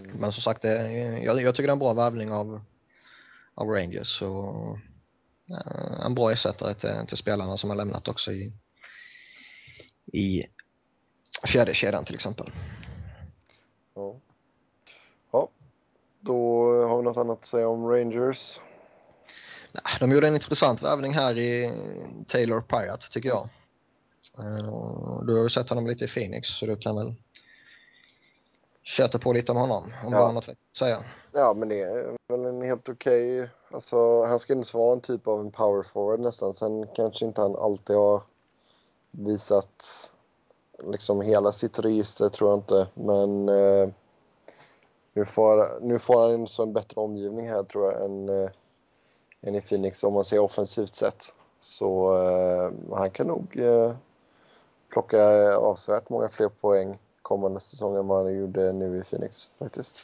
[0.00, 0.16] Mm.
[0.16, 2.60] Men som sagt, det, jag, jag tycker det är en bra värvning av,
[3.54, 4.78] av Rangers och
[5.50, 8.52] uh, en bra ersättare till, till spelarna som har lämnat också i,
[10.12, 10.44] i
[11.46, 12.50] fjärde kedjan till exempel.
[13.94, 14.20] Ja,
[16.20, 18.60] då har vi något annat att säga om Rangers.
[20.00, 21.72] De gjorde en intressant värvning här i
[22.28, 23.48] Taylor Pirate tycker jag.
[24.38, 27.14] Uh, du har ju sett honom lite i Phoenix så du kan väl
[28.82, 30.18] köta på lite om honom om ja.
[30.18, 31.04] du har något att säga.
[31.32, 33.42] Ja, men det är väl en helt okej...
[33.42, 33.48] Okay.
[33.72, 36.54] Alltså, han ska inte vara en typ av en power forward nästan.
[36.54, 38.22] Sen kanske inte han alltid har
[39.10, 40.12] visat
[40.84, 42.86] liksom hela sitt register tror jag inte.
[42.94, 43.88] Men eh,
[45.20, 48.50] nu, får, nu får han så en bättre omgivning här tror jag än, eh,
[49.40, 51.24] än i Phoenix om man ser offensivt sett.
[51.58, 53.94] Så eh, han kan nog eh,
[54.88, 59.98] plocka avsevärt många fler poäng kommande säsong än vad han gjorde nu i Phoenix faktiskt.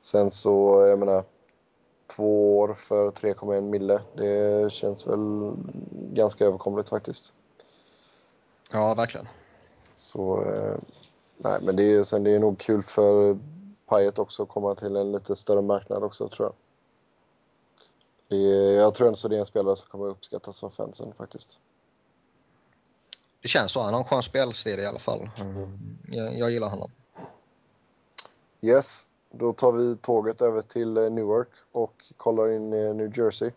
[0.00, 1.24] Sen så, jag menar,
[2.16, 4.00] två år för 3,1 mille.
[4.16, 5.52] Det känns väl
[6.12, 7.32] ganska överkomligt faktiskt.
[8.72, 9.28] Ja, verkligen.
[9.94, 10.78] Så, eh,
[11.36, 13.38] nej men det är, sen det är nog kul för
[13.90, 18.38] Payet också komma till en lite större marknad också tror jag.
[18.38, 21.58] Är, jag tror ändå det är en spelare som kommer uppskattas av fansen faktiskt.
[23.42, 23.80] Det känns så.
[23.80, 25.30] Han har en skön spelstil i alla fall.
[25.40, 25.98] Mm.
[26.08, 26.90] Jag, jag gillar honom.
[28.60, 33.50] Yes, då tar vi tåget över till eh, Newark och kollar in i New Jersey.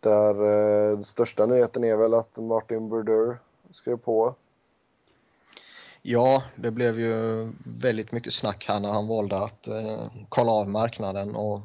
[0.00, 3.38] Där eh, den största nyheten är väl att Martin Brodeur
[3.70, 4.34] skrev på.
[6.08, 10.68] Ja, det blev ju väldigt mycket snack här när han valde att eh, kolla av
[10.68, 11.60] marknaden och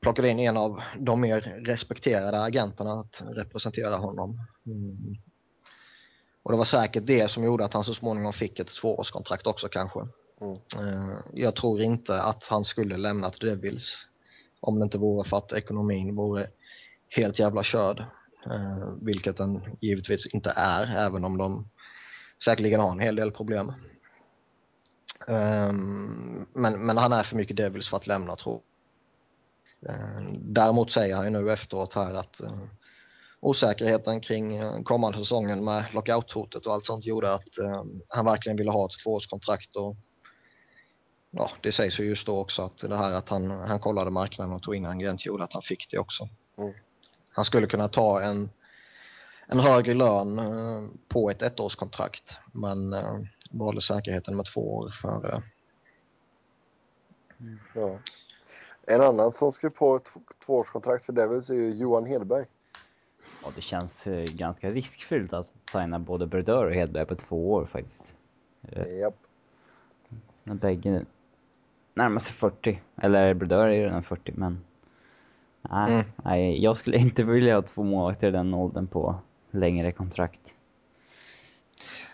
[0.00, 4.40] plockade in en av de mer respekterade agenterna att representera honom.
[4.66, 5.16] Mm.
[6.42, 9.68] Och det var säkert det som gjorde att han så småningom fick ett tvåårskontrakt också
[9.68, 10.00] kanske.
[10.40, 10.56] Mm.
[10.76, 14.08] Eh, jag tror inte att han skulle lämnat Devils
[14.60, 16.46] om det inte vore för att ekonomin vore
[17.08, 17.98] helt jävla körd.
[18.46, 21.68] Eh, vilket den givetvis inte är, även om de
[22.44, 23.72] säkerligen har en hel del problem.
[25.26, 28.60] Um, men, men han är för mycket Devils för att lämna tror.
[29.80, 32.62] Um, däremot säger han ju nu efteråt här att uh,
[33.40, 38.56] osäkerheten kring uh, kommande säsongen med lockout-hotet och allt sånt gjorde att uh, han verkligen
[38.56, 39.96] ville ha ett tvåårskontrakt och
[41.30, 44.54] ja, det sägs ju just då också att det här att han, han kollade marknaden
[44.54, 46.28] och tog in en agent gjorde att han fick det också.
[46.58, 46.74] Mm.
[47.30, 48.50] Han skulle kunna ta en,
[49.48, 52.94] en högre lön uh, på ett ettårskontrakt men
[53.50, 55.42] valde säkerheten med två år före.
[57.74, 57.98] Ja.
[58.86, 60.08] En annan som skrev på ett
[60.46, 62.46] tvåårskontrakt för Devils är ju Johan Hedberg.
[63.42, 67.68] Ja, det känns uh, ganska riskfyllt att signa både Brodeur och Hedberg på två år
[67.72, 68.04] faktiskt.
[69.00, 69.16] Japp.
[70.44, 71.04] När bägge
[71.94, 72.80] närmar sig 40.
[72.96, 74.64] Eller Brodeur är ju redan 40, men...
[75.62, 76.06] Nej, mm.
[76.16, 79.16] nej, jag skulle inte vilja ha två målvakter i den åldern på
[79.50, 80.40] längre kontrakt.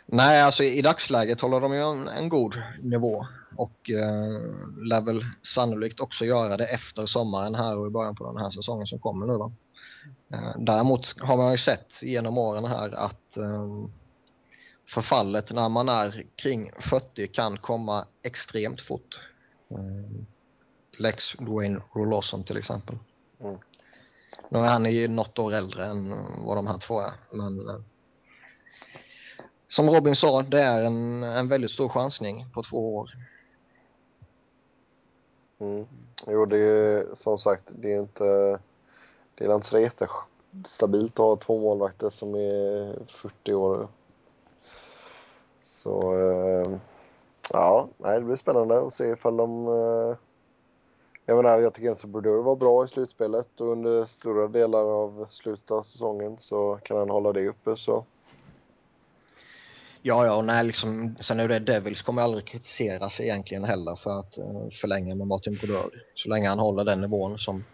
[0.07, 5.25] Nej, alltså i dagsläget håller de ju en, en god nivå och eh, lär väl
[5.43, 8.99] sannolikt också göra det efter sommaren här och i början på den här säsongen som
[8.99, 9.53] kommer nu då.
[10.33, 13.87] Eh, däremot har man ju sett genom åren här att eh,
[14.87, 19.21] förfallet när man är kring 40 kan komma extremt fort.
[19.71, 20.27] Eh,
[20.99, 22.99] Lex Dwayne Roloson till exempel.
[23.41, 23.59] Mm.
[24.55, 27.13] Nu är han ju något år äldre än vad de här två är.
[27.31, 27.77] Men eh,
[29.69, 33.11] som Robin sa, det är en, en väldigt stor chansning på två år.
[35.59, 35.87] Mm.
[36.27, 38.59] Jo, det är som sagt, det är inte,
[39.39, 43.89] det är inte så jättestabilt att ha två målvakter som är 40 år.
[45.63, 46.77] Så eh,
[47.53, 49.67] ja, nej, det blir spännande att se ifall de...
[49.67, 50.17] Eh,
[51.27, 55.27] jag menar, jag tycker att Brodeur var bra i slutspelet och under stora delar av
[55.31, 57.77] slutet av säsongen så kan han hålla det uppe.
[57.77, 58.05] Så
[60.07, 64.19] Ja, ja, och nej, liksom, sen är det Devils kommer aldrig kritiseras egentligen heller för
[64.19, 65.91] att eh, förlänga med Martin Brodeur.
[66.15, 67.65] Så länge han håller den nivån som,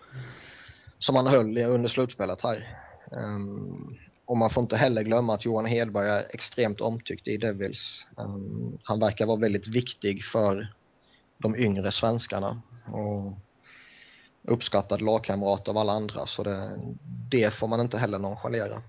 [0.98, 2.78] som han höll under slutspelet här.
[3.10, 8.06] Um, och man får inte heller glömma att Johan Hedberg är extremt omtyckt i Devils.
[8.16, 10.74] Um, han verkar vara väldigt viktig för
[11.38, 12.62] de yngre svenskarna.
[12.86, 13.32] Och
[14.42, 16.26] uppskattad lagkamrat av alla andra.
[16.26, 16.80] Så det,
[17.30, 18.82] det får man inte heller nonchalera.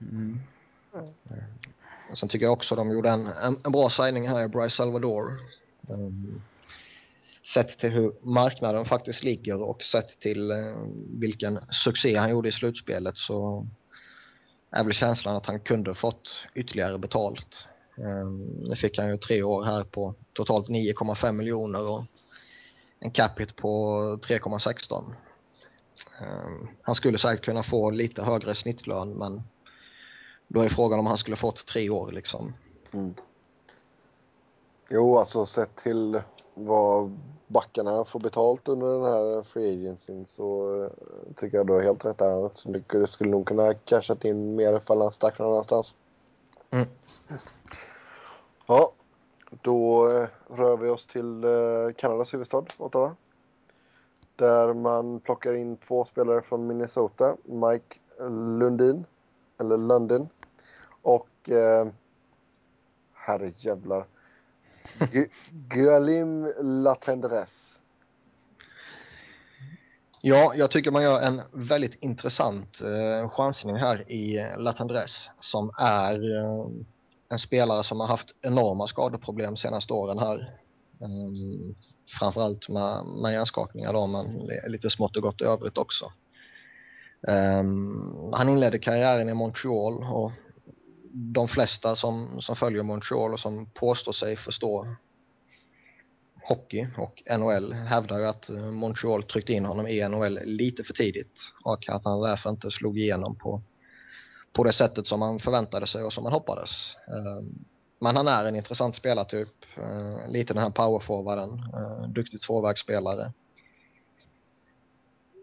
[0.00, 0.40] Mm.
[2.10, 4.76] Och sen tycker jag också de gjorde en, en, en bra signing här i Bryce
[4.76, 5.40] Salvador.
[5.88, 6.42] Um,
[7.54, 10.76] sett till hur marknaden faktiskt ligger och sett till uh,
[11.20, 13.66] vilken succé han gjorde i slutspelet så
[14.70, 17.66] är väl känslan att han kunde fått ytterligare betalt.
[17.96, 22.04] Um, nu fick han ju tre år här på totalt 9,5 miljoner och
[23.00, 23.68] en capita på
[24.22, 25.04] 3,16.
[25.04, 25.14] Um,
[26.20, 29.42] ehm, han skulle säkert kunna få lite högre snittlön men
[30.48, 32.54] då är frågan om han skulle fått tre år liksom.
[32.92, 33.14] Mm.
[34.90, 36.20] Jo, alltså sett till
[36.54, 40.90] vad backarna får betalt under den här free agencyn så uh,
[41.36, 42.50] tycker jag du har helt rätt där.
[42.52, 45.96] Så du skulle nog kunna cashat in mer ifall han stack någon annanstans.
[46.70, 46.86] Mm.
[48.66, 48.92] Ja,
[49.50, 51.50] då eh, rör vi oss till eh,
[51.96, 53.16] Kanadas huvudstad, Ottawa.
[54.36, 57.36] Där man plockar in två spelare från Minnesota.
[57.44, 57.96] Mike
[58.58, 59.04] Lundin,
[59.60, 60.28] eller London,
[61.02, 61.88] och eh,
[63.14, 64.06] herrejävlar.
[65.50, 67.80] Gualim Latendresse.
[70.20, 75.70] Ja, jag tycker man gör en väldigt intressant eh, chansning här i eh, Latendresse som
[75.78, 76.66] är eh,
[77.30, 80.60] en spelare som har haft enorma skadeproblem senaste åren här.
[80.98, 81.74] Um,
[82.18, 86.12] framförallt med, med hjärnskakningar då, men lite smått och gott i övrigt också.
[87.28, 90.32] Um, han inledde karriären i Montreal och
[91.12, 94.96] de flesta som, som följer Montreal och som påstår sig förstå
[96.42, 101.40] hockey och NHL hävdar ju att Montreal tryckte in honom i NHL lite för tidigt
[101.64, 103.62] och att han därför inte slog igenom på,
[104.52, 106.96] på det sättet som man förväntade sig och som man hoppades.
[107.08, 107.64] Ehm,
[107.98, 113.32] men han är en intressant spelartyp, eh, lite den här powerforwarden, eh, duktig tvåvägsspelare.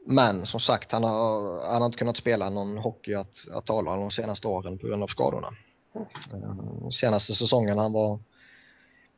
[0.06, 3.92] Men som sagt, han har, han har inte kunnat spela någon hockey att, att tala
[3.92, 5.56] om de senaste åren på grund av skadorna.
[6.34, 6.92] Mm.
[6.92, 8.20] Senaste säsongen han var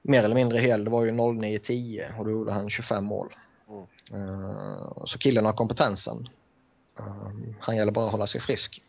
[0.01, 3.35] mer eller mindre hel, det var ju 09-10 och då gjorde han 25 mål.
[3.69, 4.29] Mm.
[4.29, 6.29] Uh, så killen har kompetensen.
[7.59, 8.83] Han gäller bara att hålla sig frisk.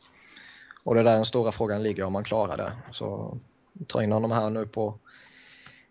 [0.89, 2.73] Och det är där den stora frågan ligger om man klarar det.
[2.93, 3.39] Så
[3.87, 4.99] ta in honom här nu på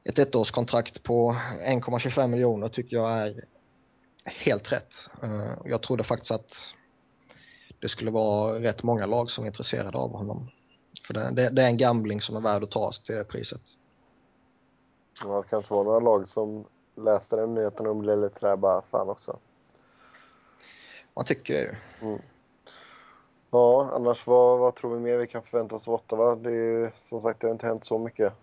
[0.03, 3.43] ett ettårskontrakt på 1,25 miljoner tycker jag är
[4.25, 4.93] helt rätt.
[5.23, 6.55] Uh, jag trodde faktiskt att
[7.79, 10.51] det skulle vara rätt många lag som är intresserade av honom.
[11.07, 13.61] För det, är en gambling som är värd att ta till det priset.
[15.25, 18.81] Ja, det kanske var några lag som läste den nyheten och blev lite sådär bara
[18.81, 19.39] fan också.
[21.13, 21.75] Man tycker det ju.
[22.07, 22.21] Mm.
[23.51, 26.35] Ja, annars vad, vad tror vi mer vi kan förvänta oss av Ottawa?
[26.35, 28.33] Det är ju som sagt det har inte hänt så mycket.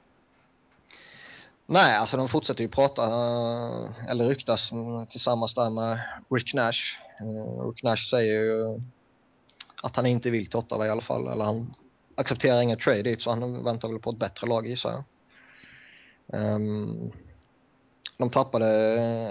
[1.66, 4.70] Nej, alltså de fortsätter ju prata eh, eller ryktas
[5.10, 6.98] tillsammans där med Rick Nash.
[7.20, 8.80] Eh, Rick Nash säger ju
[9.82, 11.28] att han inte vill till Ottawa i alla fall.
[11.28, 11.74] Eller han
[12.14, 15.04] accepterar inga trade dit så han väntar väl på ett bättre lag gissar jag.
[16.26, 17.12] Um,
[18.16, 18.66] de tappade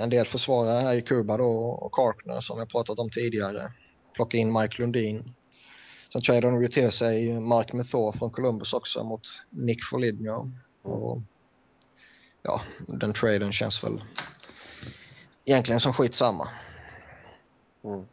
[0.01, 3.71] en del försvarare här i Kuba då och Karkner som jag pratat om tidigare.
[4.13, 5.33] Plocka in Mike Lundin.
[6.13, 10.51] Sen tradade de ju till sig Mark Methor från Columbus också mot Nick Foligno.
[10.81, 11.21] Och,
[12.41, 14.03] ja, den traden känns väl
[15.45, 16.49] egentligen som skitsamma.
[17.83, 18.05] Mm.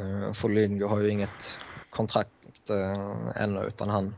[0.00, 1.58] Uh, Foligno har ju inget
[1.90, 4.14] kontrakt uh, ännu utan han,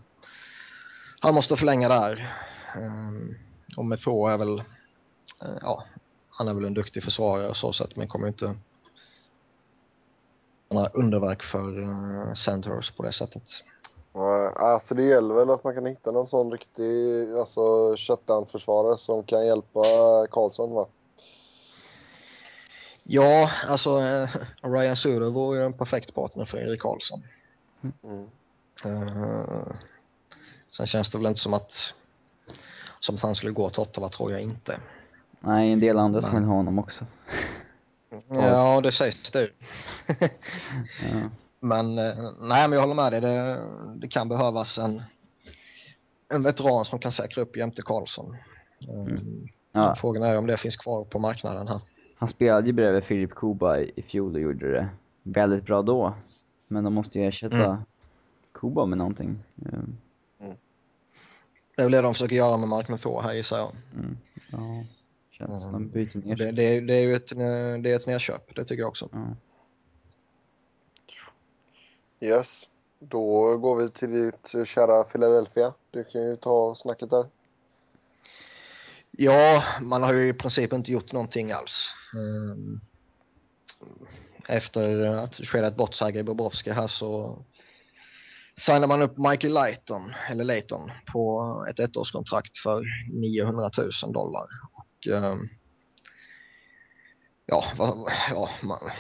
[1.21, 2.35] han måste förlänga där.
[2.77, 3.35] Um,
[3.77, 4.61] och Methor är väl,
[5.45, 5.85] uh, ja,
[6.31, 8.57] han är väl en duktig försvarare så sätt men kommer inte
[10.75, 13.43] några underverk för uh, Centers på det sättet.
[14.13, 19.23] Ja, alltså det gäller väl att man kan hitta någon sån riktig alltså, shutdown-försvarare som
[19.23, 19.83] kan hjälpa
[20.31, 20.87] Karlsson va?
[23.03, 24.29] Ja, alltså eh,
[24.63, 27.23] Ryan Suder vore ju en perfekt partner för Erik Karlsson.
[28.05, 28.27] Mm.
[28.87, 29.73] Uh,
[30.77, 31.73] sen känns det väl inte som att,
[33.01, 34.81] som att han skulle gå till Ottawa tror jag inte.
[35.41, 37.05] Nej, en del andra som vill ha honom också.
[38.29, 39.49] Ja, det sägs det.
[41.13, 41.31] Ja.
[41.61, 43.21] Men eh, nej, men jag håller med dig.
[43.21, 43.61] Det,
[43.97, 45.03] det kan behövas en,
[46.29, 48.37] en veteran som kan säkra upp jämte Karlsson.
[48.89, 49.23] Eh,
[49.77, 51.81] Ja, Frågan är om det finns kvar på marknaden här.
[52.17, 54.89] han spelade ju bredvid Filip Kuba i, fjol och gjorde det
[55.23, 56.15] väldigt bra då.
[56.69, 57.77] Men de måste ju ersätta Mm.
[58.53, 59.39] Kuba med någonting.
[59.73, 59.97] Ehm,
[61.77, 63.73] Det är väl det de försöker göra med Mark Thor här gissar jag.
[63.97, 64.17] Mm.
[64.53, 64.85] Ja,
[65.39, 65.73] känns Mm.
[65.73, 67.29] de byter ner det, det, det är ju ett,
[67.83, 69.09] det är ett nedköp, det tycker jag också.
[69.13, 69.37] Ja.
[72.21, 72.69] Yes.
[72.99, 75.75] Då går vi till ditt kära Philadelphia.
[75.91, 77.27] Du kan ju ta snacket där.
[79.11, 81.95] Ja, man har ju i princip inte gjort någonting alls.
[82.15, 82.81] Mm.
[84.49, 87.39] Efter att tradat bort Sergej Bobrovski här så
[88.57, 93.71] signar man upp Michael Layton, eller Layton på ett ettårskontrakt för 900
[94.03, 94.47] 000 dollar.
[95.07, 95.49] Och, ehm,
[97.47, 98.91] ja, vad, ja man,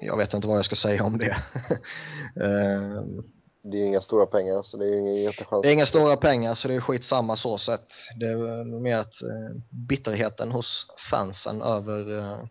[0.00, 1.36] jag vet inte vad jag ska säga om det.
[2.44, 3.22] Ehm,
[3.62, 5.62] Det är inga stora pengar så det är ingen jättechans.
[5.62, 7.88] Det är inga stora pengar så det är skitsamma så sett.
[8.20, 12.44] Det är mer att eh, bitterheten hos fansen över eh,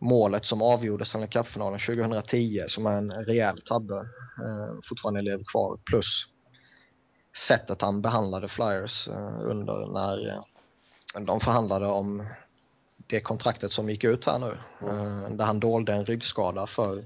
[0.00, 3.94] målet som avgjorde Stanley Cup-finalen 2010 som är en rejäl tabbe
[4.44, 6.26] eh, fortfarande lever kvar plus
[7.48, 9.08] sättet han behandlade Flyers
[9.42, 10.40] under när
[11.14, 12.26] de förhandlade om
[13.06, 14.58] det kontraktet som gick ut här nu.
[14.88, 17.04] Eh, där han dolde en ryggskada för,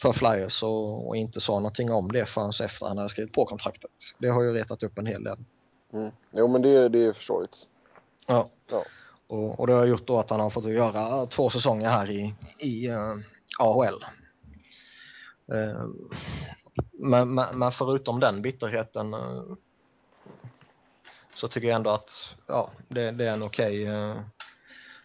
[0.00, 3.44] för Flyers och, och inte sa någonting om det förrän efter han hade skrivit på
[3.44, 3.90] kontraktet.
[4.18, 5.38] Det har ju retat upp en hel del.
[5.92, 6.12] Mm.
[6.30, 7.56] Jo men det, det är förståeligt.
[8.26, 8.48] Ja.
[8.70, 8.84] Ja.
[9.26, 12.34] Och, och det har gjort då att han har fått göra två säsonger här i,
[12.58, 13.16] i uh,
[13.58, 14.04] AHL.
[15.52, 15.86] Eh,
[16.92, 19.42] men, men, men förutom den bitterheten eh,
[21.34, 24.20] så tycker jag ändå att ja, det, det är en okej uh,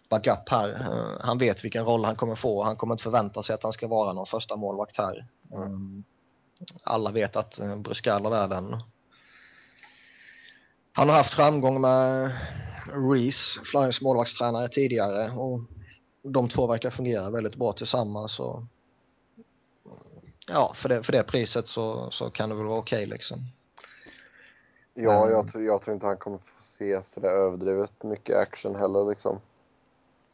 [0.09, 0.69] backup här.
[0.69, 2.63] Eh, han vet vilken roll han kommer få.
[2.63, 5.27] Han kommer inte förvänta sig att han ska vara någon första målvakt här.
[5.53, 5.69] Eh,
[6.83, 8.81] alla vet att eh, uh, Bruskalov är den.
[10.93, 12.31] Han har haft framgång med
[13.11, 15.59] Reese, Flyers målvaktstränare tidigare och
[16.23, 18.39] de två verkar fungera väldigt bra tillsammans.
[18.39, 18.63] Och,
[20.47, 23.51] ja, för det, för det priset så, så kan det väl vara okej liksom.
[24.99, 29.09] Ja, jag, tror- jag tror inte han kommer få se sådär överdrivet mycket action heller
[29.09, 29.39] liksom.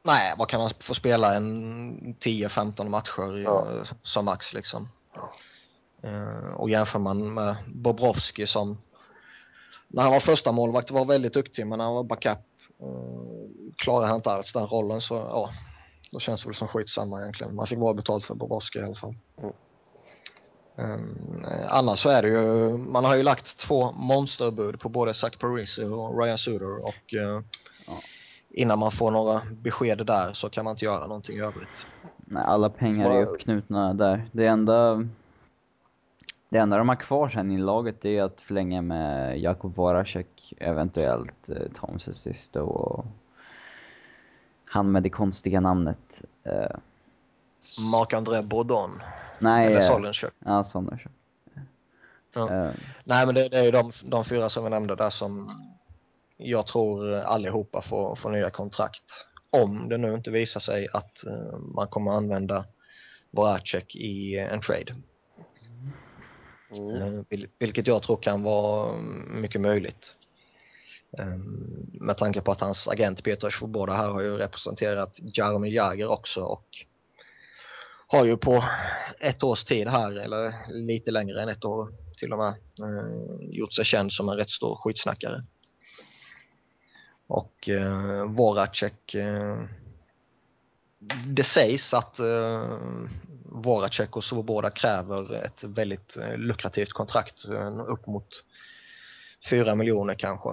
[0.03, 3.67] Nej, vad kan han få spela en 10-15 matcher Ja.
[4.03, 4.89] som max liksom.
[5.15, 5.31] Ja.
[6.09, 8.77] Eh, och jämför man med Bobrovski som
[9.87, 12.39] när han var första målvakt var väldigt duktig men när han var backup
[12.83, 15.49] uh, klarade han inte alls den rollen så ja,
[16.11, 17.55] då känns det väl som skitsamma egentligen.
[17.55, 19.15] Man fick bra betalt för Bobrovski i alla fall.
[19.37, 19.53] Mm.
[20.75, 25.13] Um, eh, annars så är det ju, man har ju lagt två monsterbud på både
[25.13, 27.41] Zach Parisi och Ryan Suder och eh,
[27.87, 27.93] Ja.
[28.49, 31.85] innan man får några besked där så kan man inte göra någonting i övrigt.
[32.17, 33.35] Nej, alla pengar är ju Smart.
[33.35, 34.25] uppknutna där.
[34.31, 35.07] Det enda,
[36.49, 41.49] det enda de har kvar sen i laget är att förlänga med Jakub Voracek, eventuellt
[41.49, 43.05] eh, Tom Sesisto och
[44.69, 46.21] han med det konstiga namnet.
[46.43, 46.75] Eh,
[47.79, 49.01] Marc-André Bourdon
[49.39, 50.33] nej, eller eh, Solenchuk.
[50.39, 50.61] Ja.
[52.33, 52.65] Ja.
[52.65, 52.71] Eh,
[53.03, 55.51] Nej men det, det är ju de, de fyra som vi nämnde där som
[56.37, 59.25] jag tror allihopa får, får nya kontrakt.
[59.49, 62.65] Om det nu inte visar sig att eh, man kommer använda
[63.31, 64.95] Voracek i en trade.
[66.77, 67.23] Mm.
[67.29, 68.97] Vil- vilket jag tror kan vara
[69.27, 70.15] mycket möjligt.
[71.17, 71.37] Eh,
[71.93, 76.41] med tanke på att hans agent Peter Svoboda här har ju representerat Jaromir Jagr också
[76.41, 76.65] och
[78.13, 78.63] har ju på
[79.19, 83.73] ett års tid här, eller lite längre än ett år till och med, eh, gjort
[83.73, 85.43] sig känd som en rätt stor skitsnackare.
[87.27, 89.63] Och eh, Voracek, eh,
[91.25, 92.67] det sägs att eh,
[93.45, 98.29] Voracek och Svoboda kräver ett väldigt eh, lukrativt kontrakt, eh, upp mot
[99.49, 100.49] 4 miljoner kanske.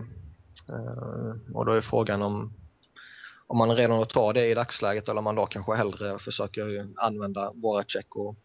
[0.68, 2.59] Eh, och då är frågan om
[3.50, 7.52] om man redan tar det i dagsläget eller om man då kanske hellre försöker använda
[7.54, 8.36] Voracek och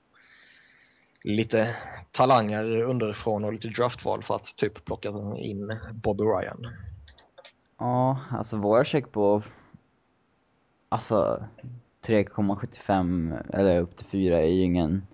[1.24, 1.76] lite
[2.12, 6.68] talanger underifrån och lite draftval för att typ plocka in Bobby Ryan.
[7.78, 9.44] Ja, alltså Voracek på
[10.90, 11.44] alltså
[12.06, 15.08] 3,75 eller upp till 4 är ju ingen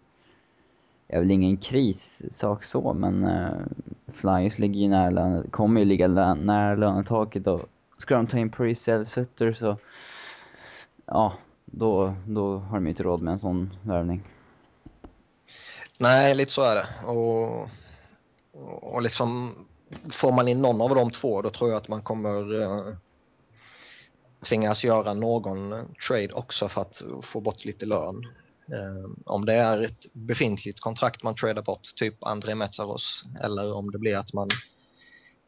[1.08, 3.66] är väl ingen krissak så men uh,
[4.14, 7.70] Flyers ligger ju nära kommer ju ligga nära lönetaket och
[8.02, 9.78] ska de ta in Paris eller Sutter så
[11.06, 11.34] ja,
[11.66, 14.24] då, då har de inte råd med en sån värvning.
[15.98, 16.88] Nej, lite så är det.
[17.06, 17.70] Och,
[18.94, 19.56] och liksom
[20.12, 22.96] får man in någon av de två då tror jag att man kommer eh,
[24.46, 25.74] tvingas göra någon
[26.08, 28.16] trade också för att få bort lite lön.
[28.74, 33.92] Eh, om det är ett befintligt kontrakt man tradar bort, typ André Metsaros, eller om
[33.92, 34.50] det blir att man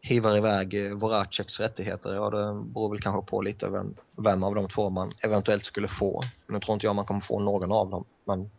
[0.03, 4.55] hivar iväg eh, Voraceks rättigheter, ja det beror väl kanske på lite vem, vem av
[4.55, 6.23] de två man eventuellt skulle få.
[6.47, 8.51] Nu tror inte jag man kommer få någon av dem, men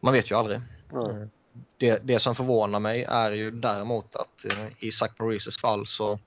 [0.00, 0.60] man vet ju aldrig.
[0.92, 1.30] Mm.
[1.76, 6.18] Det, det som förvånar mig är ju däremot att eh, i Zach Parises fall så,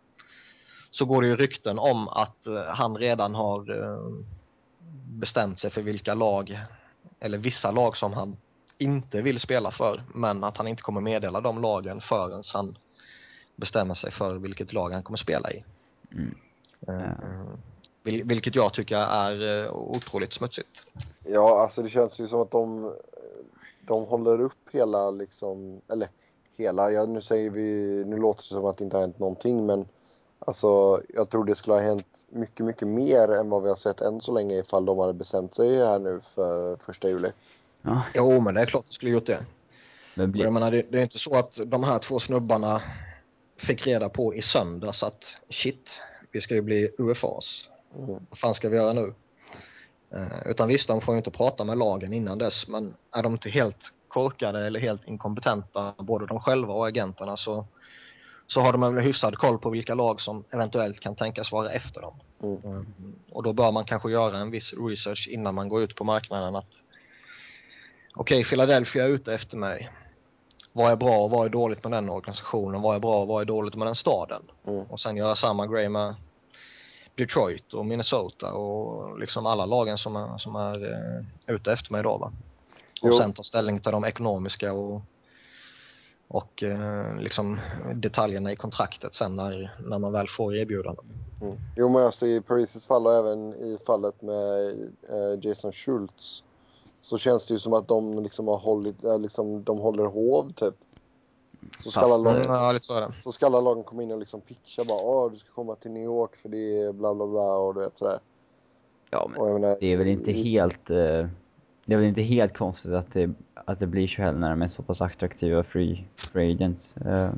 [0.92, 3.66] så går det ju rykten om att han redan har
[5.20, 6.60] bestämt sig för vilka lag,
[7.20, 8.38] eller vissa lag som han
[8.78, 12.78] inte vill spela för, men att han inte kommer meddela de lagen förrän han
[13.60, 15.64] bestämmer sig för vilket lag han kommer spela i.
[16.12, 16.36] Mm.
[16.90, 17.54] Uh,
[18.04, 20.86] vil, vilket jag tycker är uh, otroligt smutsigt.
[21.24, 22.94] Ja, alltså det känns ju som att de,
[23.82, 26.08] de håller upp hela liksom, eller
[26.58, 29.66] hela, ja, nu säger vi, nu låter det som att det inte har hänt någonting
[29.66, 29.86] men
[30.40, 34.02] alltså jag tror det skulle ha hänt mycket, mycket mer än vad vi har sett
[34.02, 37.32] än så länge ifall de hade bestämt sig här nu för första juli.
[37.82, 39.46] Ja, Jo, men det är klart att skulle gjort det.
[40.16, 42.82] men Och blir, Jag menar, det, det är inte så att de här två snubbarna
[43.60, 46.02] fick reda på i söndags att shit,
[46.32, 47.70] vi ska ju bli UFAs.
[47.96, 48.26] Mm.
[48.30, 49.14] Vad fan ska vi göra nu?
[50.14, 53.34] Eh, utan visst, de får ju inte prata med lagen innan dess, men är de
[53.34, 57.68] inte helt korkade eller helt inkompetenta, både de själva och agenterna, så,
[58.48, 62.02] så har de väl hyfsad koll på vilka lag som eventuellt kan tänkas vara efter
[62.02, 62.20] dem.
[62.44, 62.78] Mm.
[62.78, 62.84] Eh,
[63.32, 66.56] och då bör man kanske göra en viss research innan man går ut på marknaden
[66.56, 66.84] att
[68.16, 69.90] okej, Philadelphia är ute efter mig.
[70.80, 72.82] Vad är bra och vad är dåligt med den organisationen?
[72.82, 74.42] Vad är bra och vad är dåligt med den staden?
[74.68, 74.86] Mm.
[74.86, 76.16] Och sen göra samma grej med
[77.16, 82.04] Detroit och Minnesota och liksom alla lagen som är, som är eh, ute efter mig
[82.04, 82.32] då va.
[83.02, 83.18] Och Jo.
[83.18, 85.02] sen ta ställning till de ekonomiska och,
[86.28, 87.60] och eh, liksom
[87.96, 91.06] detaljerna i kontraktet sen när, när man väl får erbjudanden.
[91.42, 91.58] Mm.
[91.76, 94.70] Jo, men alltså i Parises fall och även i fallet med
[95.10, 96.44] eh, Jason Schultz
[97.02, 100.52] så känns det ju som att de liksom har hållit, eh, liksom, de håller hov
[100.54, 100.76] typ.
[101.80, 104.20] Så ska, alla Fast, lag, Mm, ja, lite så ska alla lagen komma in och
[104.20, 107.28] liksom pitcha bara åh du ska komma till New York för det är bla bla
[107.28, 108.20] bla och du vet sådär.
[109.10, 111.28] ja, men menar, det är väl inte i- helt, eh,
[111.86, 114.62] det är väl inte helt konstigt att det, att det blir så heller när de
[114.62, 116.98] är så pass attraktiva free, free agents.
[116.98, 117.32] Eh,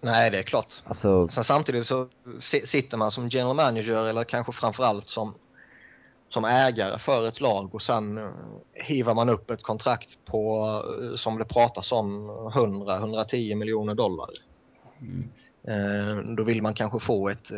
[0.00, 0.82] Nej, det är klart.
[0.84, 2.08] alltså, Sen samtidigt så
[2.40, 5.34] si- sitter man som general manager eller kanske framförallt som,
[6.28, 8.30] som ägare för ett lag och sen eh,
[8.72, 10.66] hivar man upp ett kontrakt på,
[11.02, 14.28] eh, som det pratas om, 100-110 miljoner dollar.
[15.00, 15.28] mm,
[15.66, 17.50] Eh, då vill man kanske få ett,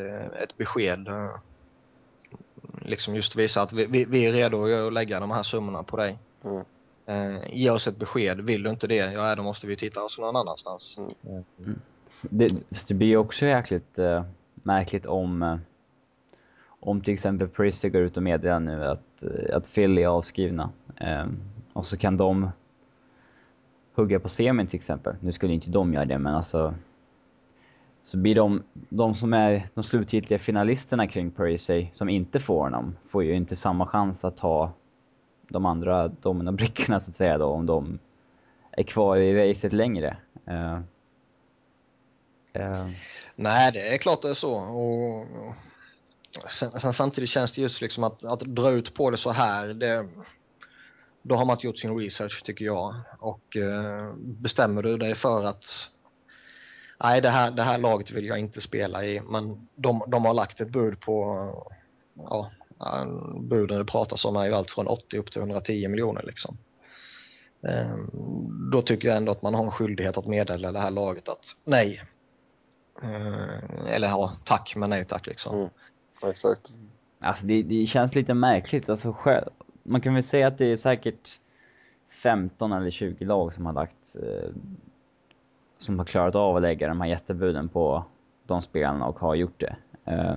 [0.43, 1.09] ett besked.
[2.83, 6.19] Liksom just visa att vi, vi, är redo att lägga de här summorna på dig.
[6.45, 7.41] Mm.
[7.53, 8.41] Ge oss ett besked.
[8.41, 10.99] Vill du inte det, ja då måste vi titta oss någon annanstans.
[10.99, 11.11] Mm.
[11.39, 11.75] Eh,
[12.21, 12.49] det,
[12.87, 15.59] det blir ju också jäkligt eh, märkligt om,
[16.87, 20.71] om till exempel Prissy går ut och meddelar nu att, eh, att Philly är avskrivna.
[20.97, 21.27] Eh,
[21.73, 22.51] och så kan de
[23.95, 25.15] hugga på semin till exempel.
[25.21, 26.75] Nu skulle inte de göra det, men alltså
[28.03, 32.97] så blir de, de som är de slutgiltiga finalisterna kring Parisi som inte får honom,
[33.09, 34.73] får ju inte samma chans att ta
[35.49, 37.99] de andra dominobrickorna så att säga då, om de
[38.71, 40.17] är kvar i racet längre.
[40.51, 40.79] Uh.
[42.57, 42.91] Uh.
[43.37, 44.55] Nej, det är klart det är så.
[44.55, 45.55] Och, och
[46.51, 49.75] sen, sen samtidigt känns det just liksom att, att dra ut på det så här,
[49.75, 50.09] det,
[51.23, 52.95] då har man inte gjort sin research tycker jag.
[53.19, 55.65] Och eh, bestämmer du dig för att
[57.03, 60.35] nej, det här, det här laget vill jag inte spela i, men de, de har
[60.35, 61.49] lagt ett bud på,
[62.15, 62.51] ja,
[63.41, 66.59] buden det pratas om är ju allt från 80 upp till 110 miljoner liksom.
[67.69, 67.97] Eh,
[68.73, 71.45] då tycker jag ändå att man har en skyldighet att meddela det här laget att
[71.65, 72.03] nej,
[73.03, 75.55] Eh, eller ja, tack men nej tack liksom.
[75.55, 75.69] Mm.
[76.23, 76.75] Exakt.
[77.19, 78.89] Alltså det, det känns lite märkligt.
[78.89, 79.51] Alltså själv,
[79.83, 81.41] man kan väl säga att det är säkert
[82.23, 84.51] 15 eller 20 lag som har lagt eh,
[85.79, 88.05] som har klarat av att lägga de här jättebuden på
[88.47, 89.77] de spelarna och har gjort det.
[90.05, 90.37] Eh,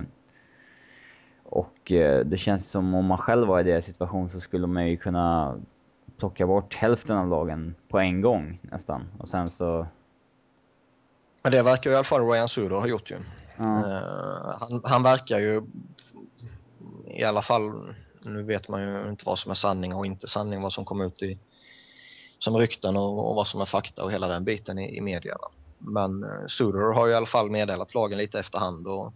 [1.42, 4.88] och eh, det känns som om man själv var i deras situation så skulle man
[4.88, 5.58] ju kunna
[6.16, 9.08] plocka bort hälften av lagen på en gång nästan.
[9.18, 9.86] Och sen så...
[11.42, 13.16] Men det verkar ju i alla fall Ryan Sudo ha gjort ju.
[13.60, 15.62] Eh, han, han verkar ju
[17.06, 20.62] i alla fall, nu vet man ju inte vad som är sanning och inte sanning,
[20.62, 21.38] vad som kommer ut i
[22.38, 25.44] som rykten och, och vad som är fakta och hela den biten i, i medierna.
[25.78, 29.12] Men eh, Suder har ju i alla fall meddelat lagen lite efterhand och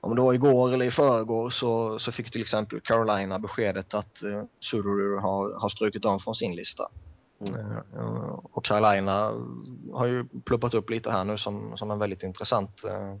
[0.00, 4.22] om det var igår eller i förrgår så, så fick till exempel Carolina beskedet att
[4.22, 6.88] eh, Sudoru har, har strukit dem från sin lista.
[7.42, 9.32] Uh, och Carolina
[9.92, 13.16] har ju pluppat upp lite här nu som, som en väldigt intressant uh,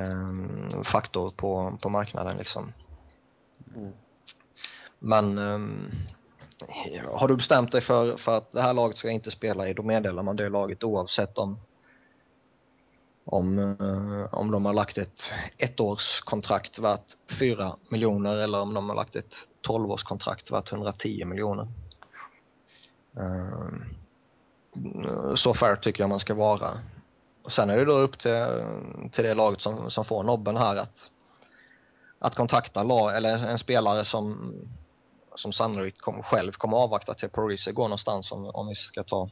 [0.00, 2.36] um, faktor på, på marknaden.
[2.36, 2.72] Liksom.
[3.76, 3.92] Mm.
[4.98, 5.90] Men um,
[7.12, 9.82] har du bestämt dig för, för att det här laget ska inte spela i, då
[9.82, 11.58] meddelar man det laget oavsett om
[13.30, 18.96] om, eh, om de har lagt ett ettårskontrakt värt 4 miljoner eller om de har
[18.96, 19.34] lagt ett
[19.68, 21.68] 12-årskontrakt värt 110 miljoner.
[23.20, 23.84] Ehm,
[25.36, 26.78] så fair tycker jag man ska vara.
[27.42, 28.46] Och sen är det då upp till,
[29.12, 31.10] till det laget som, som får nobben här att,
[32.18, 34.54] att kontakta lag, eller en spelare som,
[35.34, 39.28] som sannolikt kom, själv kommer avvakta till Parisi går någonstans om, om vi ska ta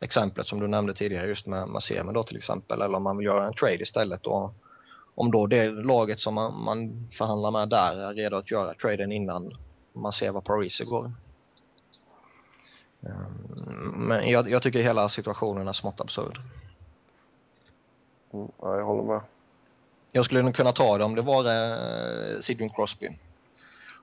[0.00, 3.26] exemplet som du nämnde tidigare just med Masema då till exempel eller om man vill
[3.26, 4.54] göra en trade istället och
[5.14, 9.12] om då det laget som man, man förhandlar med där är redo att göra traden
[9.12, 9.52] innan
[9.92, 11.12] man ser vad Parisi går.
[13.06, 16.38] Ehm, men jag, jag, tycker hela situationen är smått absurd.
[18.32, 19.20] Mm, jag håller med.
[20.12, 23.08] Jag skulle kunna ta det om det var eh, Sidney Crosby.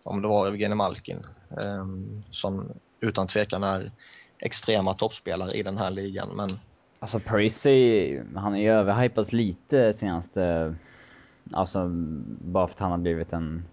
[0.04, 1.26] Om det var Evgenij Malkin.
[1.50, 1.86] Eh,
[2.32, 3.92] som utan tvekan är
[4.40, 6.30] extrema toppspelare i den här ligan.
[6.36, 6.50] Men...
[7.00, 10.76] Alltså Parisi, han är ju överhypad lite senaste...
[11.52, 11.88] Alltså
[12.42, 13.64] bara för att han har blivit den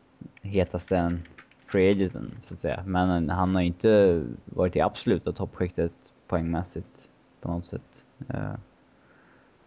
[0.42, 1.18] hetaste
[1.68, 2.82] free agenten så att säga.
[2.86, 5.92] Men han har ju inte varit i absoluta toppskiktet
[6.28, 7.08] poängmässigt
[7.40, 8.04] på något sätt.
[8.34, 8.54] Uh.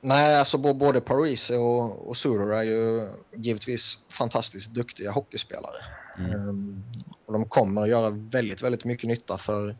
[0.02, 5.76] Nej, alltså både Parisi och, och Surer är ju givetvis fantastiskt duktiga hockeyspelare.
[6.18, 6.50] Mm.
[6.50, 6.84] Um,
[7.26, 9.76] och de kommer att göra väldigt, väldigt mycket nytta för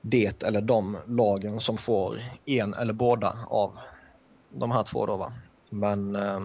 [0.00, 3.78] det eller de lagen som får en eller båda av
[4.50, 5.32] de här två då va.
[5.70, 6.40] Men eh,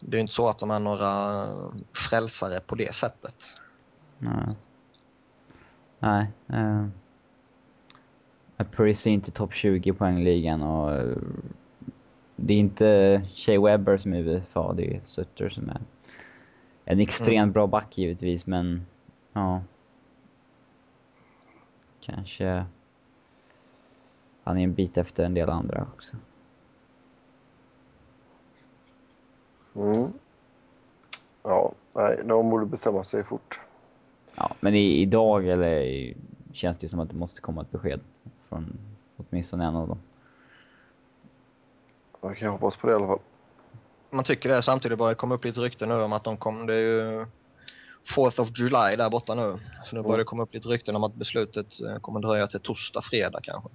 [0.00, 1.46] det är inte så att de är några
[2.08, 3.34] frälsare på det sättet.
[4.20, 4.54] Nej.
[5.98, 6.26] Nej.
[6.52, 6.86] Uh,
[8.76, 11.16] Paris är inte topp 20 poängligan och uh,
[12.36, 15.80] det är inte Shea Webber som är UFA, det är Sutter som är
[16.84, 17.52] en extremt mm.
[17.52, 18.86] bra back givetvis men
[19.32, 19.62] ja
[22.00, 22.64] kanske...
[24.44, 26.16] Han är en bit efter en del andra också.
[29.74, 30.12] Mm.
[31.42, 33.60] Ja, nej, de borde bestämma sig fort.
[34.40, 36.16] Ja, men i, idag eller i,
[36.52, 38.00] känns det som att det måste komma ett besked
[38.48, 38.78] från
[39.16, 39.98] åtminstone en av dem.
[42.20, 43.18] Jag kan hoppas på det i alla fall.
[44.10, 44.62] Man tycker det.
[44.62, 46.66] Samtidigt bara kom upp lite rykten nu om att de kom.
[46.66, 47.26] Det är ju
[48.16, 49.58] 4th of July där borta nu.
[49.86, 52.60] Så nu börjar det komma upp lite rykten om att beslutet eh, kommer dröja till
[52.60, 53.70] torsdag, fredag kanske.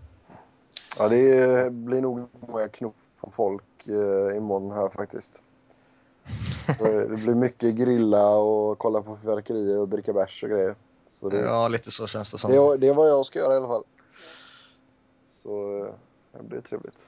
[0.97, 5.41] Ja, det blir nog många knop på folk eh, imorgon här faktiskt.
[6.80, 10.76] Det blir mycket grilla och kolla på fyrverkerier och dricka bärs och grejer.
[11.07, 12.51] Så det, ja, lite så känns det som.
[12.51, 13.84] Det, det är vad jag ska göra i alla fall.
[15.43, 15.93] Så eh,
[16.32, 16.99] det blir trevligt.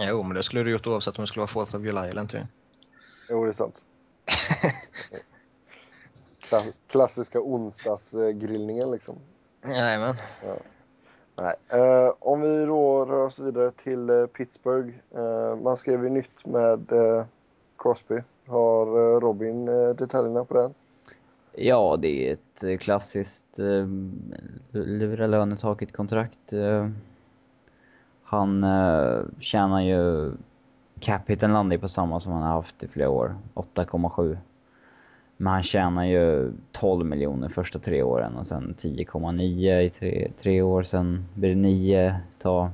[0.00, 2.22] Jo, men det skulle du gjort oavsett om det skulle vara 4th of July eller
[2.22, 2.48] inte.
[3.28, 3.84] Jo, det är sant.
[6.86, 9.18] klassiska onsdagsgrillningen liksom.
[9.64, 10.16] Jajamän.
[10.46, 10.56] Ja.
[11.36, 11.80] Nej.
[11.80, 14.94] Uh, om vi då rör oss vidare till uh, Pittsburgh.
[15.16, 16.92] Uh, man skrev ju nytt med
[17.78, 18.20] Crosby.
[18.50, 20.74] Har eh, Robin eh, detaljerna på den?
[21.54, 23.86] Ja, det är ett eh, klassiskt eh,
[24.72, 26.52] lura lönetaket-kontrakt.
[28.22, 28.66] han
[29.40, 30.32] tjänar ju...
[31.00, 33.36] Capiten landar ju på samma som han har haft i flera år.
[33.54, 34.38] 8,7
[35.36, 40.62] men han tjänar ju 12 miljoner första tre åren och sen 10,9 i tre, tre
[40.62, 42.70] år, sen blir det 9 ta...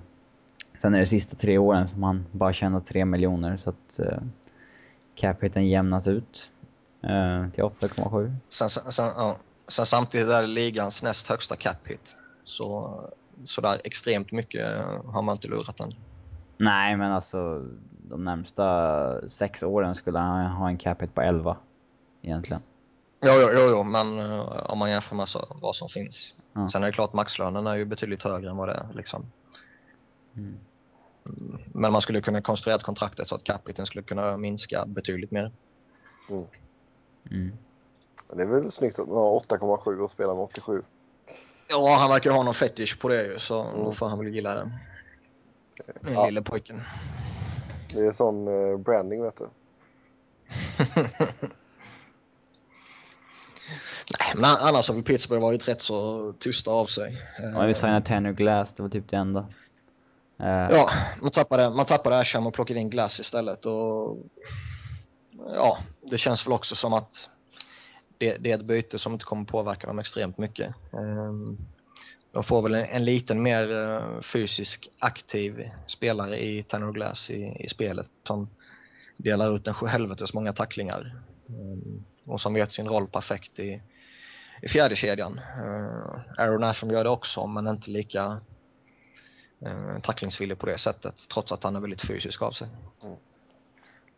[0.74, 4.18] Sen är det sista tre åren som han bara tjänar 3 miljoner så att Eh,
[5.16, 6.50] capiten jämnas ut
[7.04, 8.34] uh, till 8,7.
[8.48, 9.36] Sen, sen, sen, ja.
[9.68, 12.16] sen samtidigt är det ligans näst högsta cap hit.
[12.44, 13.00] Så
[13.44, 14.66] sådär extremt mycket
[15.04, 15.94] har man inte lurat än.
[16.58, 17.66] Nej, men alltså
[18.08, 21.56] de närmsta sex åren skulle han ha en cap hit på 11
[22.22, 22.62] egentligen.
[23.22, 26.34] Jo, jo, jo, jo men uh, om man jämför med så, vad som finns.
[26.52, 26.68] Ja.
[26.68, 29.26] Sen är det klart maxlönen är ju betydligt högre än vad det är liksom.
[30.36, 30.58] Mm.
[31.72, 35.52] Men man skulle kunna konstruera ett kontraktet så att capiten skulle kunna minska betydligt mer.
[36.30, 36.44] Mm.
[37.30, 37.52] Mm.
[38.34, 40.82] Det är väl snyggt att har 8,7 och spelar med 87.
[41.68, 43.84] Ja, han verkar ha någon fetish på det ju så mm.
[43.84, 44.70] då får han väl gilla det.
[46.00, 46.26] Den ja.
[46.26, 46.82] lille pojken.
[47.94, 49.48] Det är sån uh, branding vet du.
[54.18, 57.22] Nej, men annars har väl Pittsburgh varit rätt så tysta av sig.
[57.54, 59.46] Ja, vi signade Tanner Glass, det var typ det enda.
[60.40, 60.46] Uh.
[60.70, 60.90] Ja,
[61.22, 64.18] man tappade, man tappade Asham och plockade in Glass istället och
[65.54, 67.28] ja, det känns väl också som att
[68.18, 70.74] det, det, är ett byte som inte kommer påverka dem extremt mycket.
[70.90, 71.58] Um,
[72.32, 77.56] de får väl en, en liten mer eh, fysisk aktiv spelare i Tanner Glass i,
[77.60, 78.48] i spelet som
[79.16, 81.14] delar ut en helvetes många tacklingar
[81.46, 83.82] um, och som vet sin roll perfekt i,
[84.62, 85.40] i fjärde kedjan.
[85.58, 88.40] Uh, Aaron Asham gör det också men inte lika
[89.62, 92.68] uh, tacklingsvillig på det sättet trots att han är väldigt fysisk av sig.
[93.02, 93.16] Mm.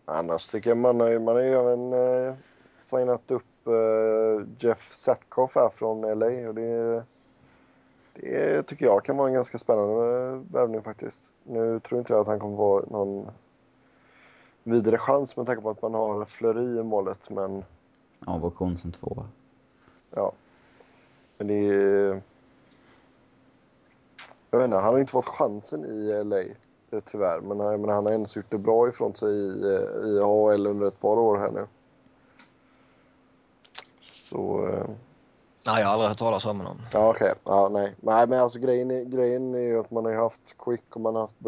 [0.04, 2.34] Annars tycker jag man har, man har ju även uh,
[2.78, 7.04] signat upp uh, Jeff Satkoff här från LA och det,
[8.14, 11.32] det tycker jag kan vara en ganska spännande värvning faktiskt.
[11.42, 13.30] Nu tror inte jag att han kommer vara någon
[14.62, 17.64] vidare chans med tanke på att man har Fleury i målet men...
[18.26, 19.26] Ja, option som två.
[20.10, 20.32] Ja.
[21.36, 22.22] Men det är...
[24.50, 26.42] Jag vet inte, han har inte fått chansen i LA
[27.04, 27.40] tyvärr.
[27.40, 29.62] Men, men han har ändå gjort det bra ifrån sig i,
[30.04, 31.66] i AHL under ett par år här nu.
[34.02, 34.68] Så...
[34.68, 34.88] Eh,
[35.64, 36.82] nej, jag har aldrig hört talas om honom.
[36.92, 37.30] Ja, okej.
[37.30, 37.34] Okay.
[37.44, 37.94] Ja, nej.
[38.00, 41.14] nej, men alltså grejen, är, grejen är ju att man har haft Quick och man
[41.14, 41.38] har haft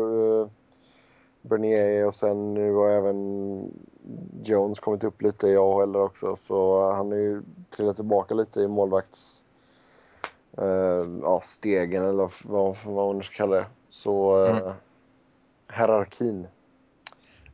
[1.43, 3.73] Bernier och sen nu har även
[4.43, 6.37] Jones kommit upp lite i AHL också.
[6.37, 9.43] Så han har ju trillat tillbaka lite i målvakts...
[10.61, 13.67] Uh, ja, stegen eller vad, vad man nu ska kalla det.
[13.91, 14.47] Så...
[14.47, 14.73] Mm
[15.73, 16.47] hierarkin.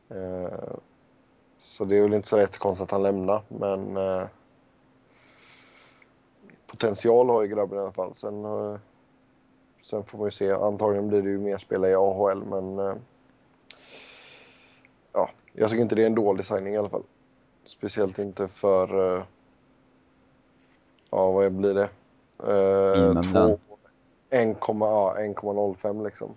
[0.09, 0.75] Eh,
[1.57, 4.27] så det är väl inte så jättekonstigt att han lämnar, men eh,
[6.67, 8.15] potential har ju grabben i alla fall.
[8.15, 8.77] Sen, eh,
[9.81, 10.51] sen får man ju se.
[10.51, 12.95] Antagligen blir det ju mer spela i AHL, men eh,
[15.13, 17.03] ja, jag tycker inte det är en dålig signing i alla fall.
[17.65, 19.23] Speciellt inte för, eh,
[21.09, 21.89] ja vad blir det?
[22.43, 22.47] Eh,
[24.29, 26.35] 1,05 liksom.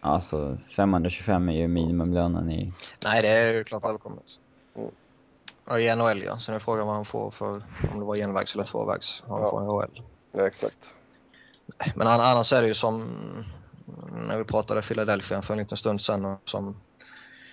[0.00, 2.72] Alltså 525 är ju minimumlönen i...
[3.04, 4.24] Nej, det är ju klart välkommet.
[4.74, 4.90] Mm.
[5.66, 6.38] Ja, i NHL ja.
[6.38, 7.62] Sen är frågan vad han får för,
[7.92, 9.50] om det var envägs eller tvåvägs, han ja.
[9.50, 10.02] får i NHL.
[10.32, 10.94] Ja, exakt.
[11.94, 13.08] Men annars är det ju som
[14.28, 16.76] när vi pratade Philadelphia för en liten stund sedan som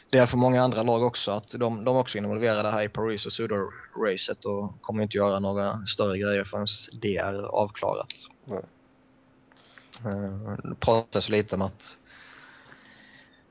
[0.10, 2.89] det är för många andra lag också att de, de också är involverade här i
[2.89, 6.68] Paris och Sudor-racet och kommer inte göra några större grejer förrän
[7.01, 8.14] det är avklarat.
[10.05, 11.97] Uh, det pratas lite om att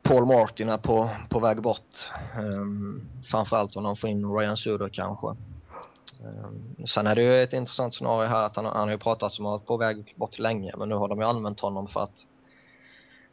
[0.03, 2.05] Paul Martin är på, på väg bort.
[2.39, 5.27] Um, framförallt om de får in Ryan Suder kanske.
[5.27, 9.39] Um, sen är det ju ett intressant scenario här att han, han har ju pratat
[9.39, 12.01] om att vara på väg bort länge men nu har de ju använt honom för
[12.01, 12.27] att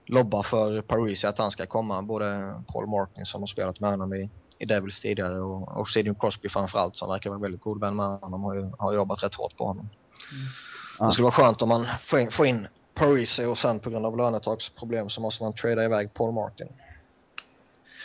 [0.06, 2.02] lobba för Paris att han ska komma.
[2.02, 6.16] Både Paul Martin som har spelat med honom i, i Devils tidigare och, och Sidney
[6.20, 9.36] Crosby framförallt som verkar vara väldigt god vän med honom har ju har jobbat rätt
[9.36, 9.90] hårt på honom.
[10.32, 11.08] Mm.
[11.08, 14.06] Det skulle vara skönt om man får in, får in Parisi och sen på grund
[14.06, 16.68] av lönetaksproblem så måste man trada iväg Paul Martin.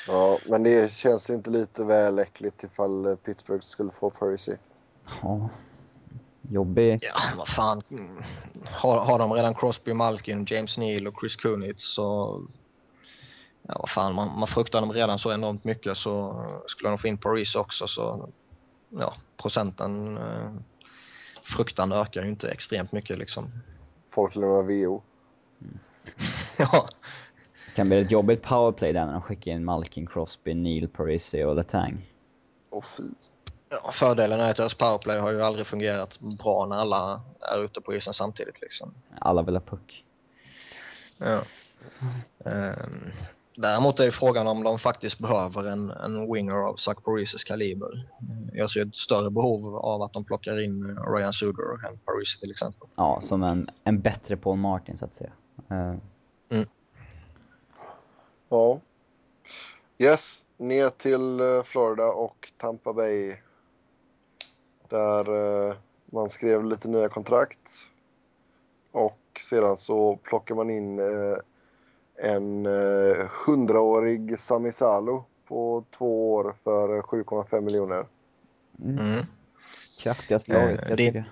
[0.06, 4.56] Ja, men det känns inte lite väl äckligt ifall Pittsburgh skulle få Parisi.
[5.22, 5.50] Ja,
[6.50, 6.98] jobbig.
[7.02, 7.82] Ja, vad fan.
[8.64, 12.40] Har, har de redan Crosby, Malkin, James Neal och Chris Kunitz så...
[13.62, 17.08] Ja, vad fan, man, man fruktar dem redan så enormt mycket så skulle de få
[17.08, 18.28] in Paris också så...
[18.88, 20.52] Ja, procenten eh,
[21.42, 23.52] fruktan ökar ju inte extremt mycket liksom
[24.10, 25.02] folk lämnar VO.
[25.62, 25.78] Mm.
[26.58, 26.88] ja.
[27.66, 31.44] Det kan bli ett jobbigt powerplay där när de skickar in Malkin, Crosby, Neil, Parisi
[31.44, 32.06] och Letang.
[32.70, 33.02] Åh oh, fy.
[33.70, 37.80] Ja, fördelen är att deras powerplay har ju aldrig fungerat bra när alla är ute
[37.80, 38.94] på isen samtidigt liksom.
[39.18, 40.04] Alla vill ha puck.
[41.18, 41.40] Ja.
[42.38, 43.12] Um,
[43.60, 48.06] Däremot är ju frågan om de faktiskt behöver en, en winger av Zach Parises kaliber.
[48.52, 52.50] Jag ser ett större behov av att de plockar in Ryan Suder än Paris till
[52.50, 52.88] exempel.
[52.94, 55.32] Ja, som en, en bättre Paul Martin så att säga.
[55.70, 55.96] Uh.
[56.48, 56.68] Mm.
[58.48, 58.80] Ja.
[59.98, 63.36] Yes, ner till eh, Florida och Tampa Bay.
[64.90, 65.74] Där uh,
[66.06, 67.70] man skrev lite nya kontrakt.
[68.92, 69.18] Och
[69.50, 71.36] sedan så plockar man in uh,
[72.22, 78.06] en eh, hundraårig eh, Sami Salo på två år för 7,5 miljoner.
[78.84, 78.98] Mm.
[78.98, 79.26] mm.
[79.98, 81.24] Kraftiga slaget, eh, det,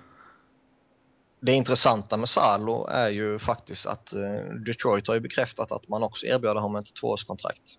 [1.39, 6.03] det intressanta med Salo är ju faktiskt att eh, Detroit har ju bekräftat att man
[6.03, 7.77] också erbjöd honom ett tvåårskontrakt.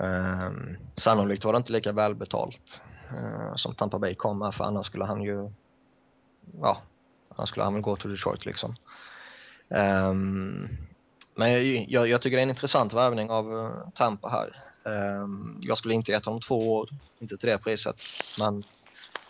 [0.00, 0.50] Eh,
[0.94, 4.86] sannolikt var det inte lika välbetalt eh, Eh, som Tampa Bay kom med för annars
[4.86, 5.50] skulle han ju
[6.60, 6.82] ja,
[7.36, 8.74] annars skulle han väl gå till Detroit liksom.
[9.68, 10.68] Um,
[11.34, 11.52] men
[11.88, 14.64] jag, jag, tycker det är en intressant värvning av eh, Tampa här.
[15.22, 16.88] Um, jag skulle inte gett honom två år,
[17.18, 17.96] inte till det priset.
[18.38, 18.62] Men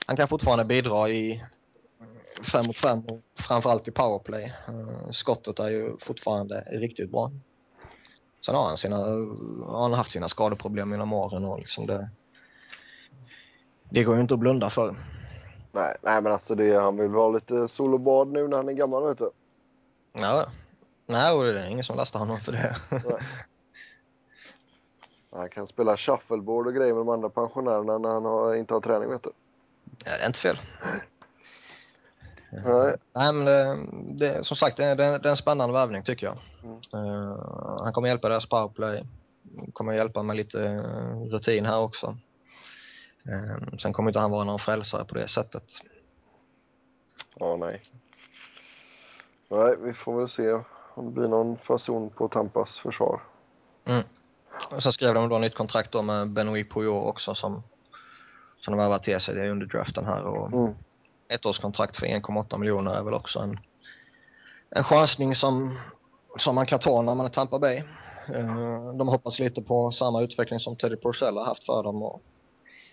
[0.06, 1.44] han kan fortfarande bidra i
[2.42, 4.54] fem mot fem och framförallt i powerplay.
[4.68, 7.30] Uh, skottet är ju fortfarande riktigt bra.
[8.46, 8.96] Sen har han, sina,
[9.66, 12.10] har han haft sina skadeproblem genom åren och liksom det,
[13.90, 14.94] det går ju inte att blunda för.
[15.72, 18.68] Nej, nej men alltså det, han vill ha lite sol och bad nu när han
[18.68, 19.30] är gammal vet du.
[20.12, 20.46] Ja,
[21.06, 22.76] nej, och det är ingen som lastar honom för det.
[25.32, 28.80] Han kan spela shuffleboard och grejer med de andra pensionärerna när han har, inte har
[28.80, 29.30] träning vet du.
[30.04, 30.58] Ja, det är inte fel.
[32.64, 32.96] Nej.
[33.14, 33.86] Nej, men det,
[34.26, 36.38] det, som sagt, det, är- det, är- en spännande värvning tycker jag.
[36.62, 36.76] Mm.
[36.94, 37.36] Eh,
[37.84, 39.04] han kommer hjälpa deras powerplay.
[39.72, 42.16] Kommer hjälpa med lite eh, rutin här också.
[43.28, 45.64] Eh, sen kommer inte han vara någon frälsare på det sättet.
[47.36, 47.82] Ja, nej.
[49.48, 50.52] Nej, vi får väl se
[50.94, 53.20] om det blir någon fason på Tampas försvar.
[54.70, 57.62] Och sen skrev de då nytt kontrakt då med Benoit Pouillot också som,
[58.60, 60.24] som de värvat till sig under draften här.
[60.24, 60.74] Och Mm.
[61.28, 63.60] ettårskontrakt för 1,8 miljoner är väl också en,
[64.70, 65.78] en chansning som,
[66.38, 67.76] som man kan ta när man är Tampa Bay.
[68.34, 72.22] Eh, de hoppas lite på samma utveckling som Teddy Porcell har haft för dem och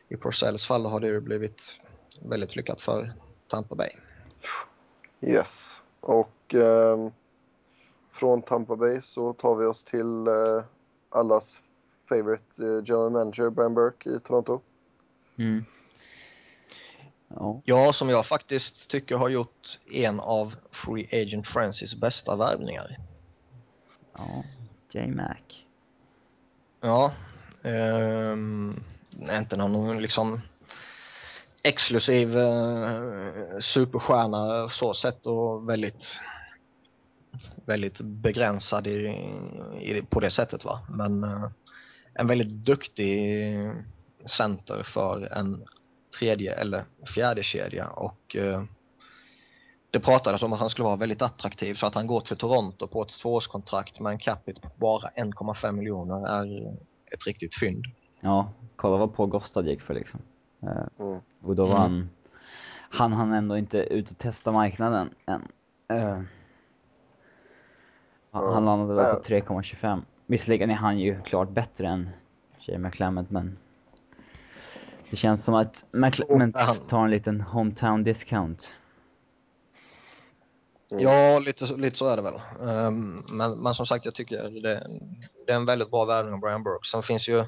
[0.10, 1.80] i Porcells fall har det ju blivit
[2.22, 3.14] väldigt lyckat för
[3.48, 3.90] Tampa Bay.
[5.22, 5.82] Yes.
[6.00, 7.12] Och ehm,
[8.12, 10.64] från Tampa Bay så tar vi oss till eh,
[11.10, 11.62] allas
[12.10, 14.62] favorite eh, general manager Brian Burke i Toronto.
[15.38, 15.66] Mm.
[17.28, 17.62] Ja.
[17.66, 22.98] Ja, som jag faktiskt tycker har gjort en av Free Agent Francis bästa värvningar.
[24.18, 24.44] Ja.
[24.92, 25.36] J-Mac.
[26.82, 27.14] Ja,
[27.64, 28.84] ehm,
[29.32, 30.42] inte någon liksom
[31.64, 36.20] exklusiv eh, superstjärna så sett och väldigt
[37.66, 38.92] väldigt begränsad i,
[39.82, 40.80] i, på det sättet va.
[40.90, 41.50] Men eh,
[42.14, 43.56] en väldigt duktig
[44.26, 45.66] center för en
[46.20, 46.86] tredje eller
[47.16, 48.64] fjärde kedja och eh,
[49.92, 52.88] det pratades om att han skulle vara väldigt attraktiv så att han går till Toronto
[52.88, 56.68] på ett tvåårskontrakt med en capita på bara 1,5 miljoner är
[57.12, 57.86] ett riktigt fynd.
[58.26, 60.20] Ja, kolla vad Paul Gostad gick för liksom.
[60.62, 60.70] Eh,
[61.06, 61.20] Mm.
[61.44, 61.92] och då var Mm.
[61.92, 62.10] han,
[62.90, 65.48] han han ändå inte ut och testa marknaden än.
[65.88, 66.22] Eh,
[68.32, 70.02] han, han landade väl på 3,25.
[70.26, 72.10] Visserligen är han ju klart bättre än
[72.60, 73.58] Jay McClement men
[75.10, 78.64] det känns som att McClement han- tar en liten hometown discount.
[80.92, 81.04] Mm.
[81.04, 82.42] Ja, lite, så- lite så är det väl.
[82.70, 84.88] Ehm, men, men som sagt, jag tycker det,
[85.46, 86.88] det är en väldigt bra värvning av Brian Burke.
[86.92, 87.44] Sen finns ju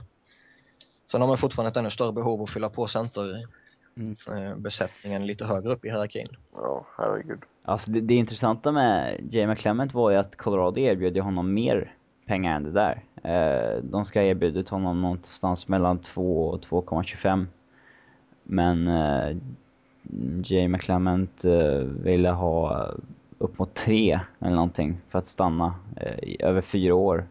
[1.11, 5.85] Sen har man fortfarande ett ännu större behov att fylla på centerbesättningen lite högre upp
[5.85, 6.27] i hierarkin.
[6.53, 7.39] Ja, herregud.
[7.63, 11.93] Alltså det, det intressanta med Jay McClement var ju att Colorado erbjöd honom mer
[12.25, 13.03] pengar än det där.
[13.23, 17.45] Eh, de ska ha erbjudit honom någonstans mellan 2 och 2,25.
[18.43, 19.37] Men eh,
[20.43, 22.87] Jay McClement eh, ville ha
[23.37, 27.27] upp mot 3 eller någonting för att stanna eh, i över fyra år.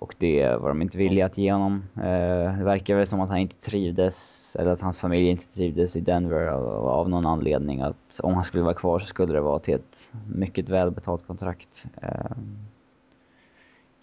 [0.00, 1.84] Och det var de inte villiga att ge honom.
[1.96, 5.96] Eh, det verkar väl som att han inte trivdes, eller att hans familj inte trivdes
[5.96, 7.80] i Denver av, någon anledning.
[7.80, 11.84] Att om han skulle vara kvar så skulle det vara till ett mycket välbetalt kontrakt.
[12.02, 12.36] Eh,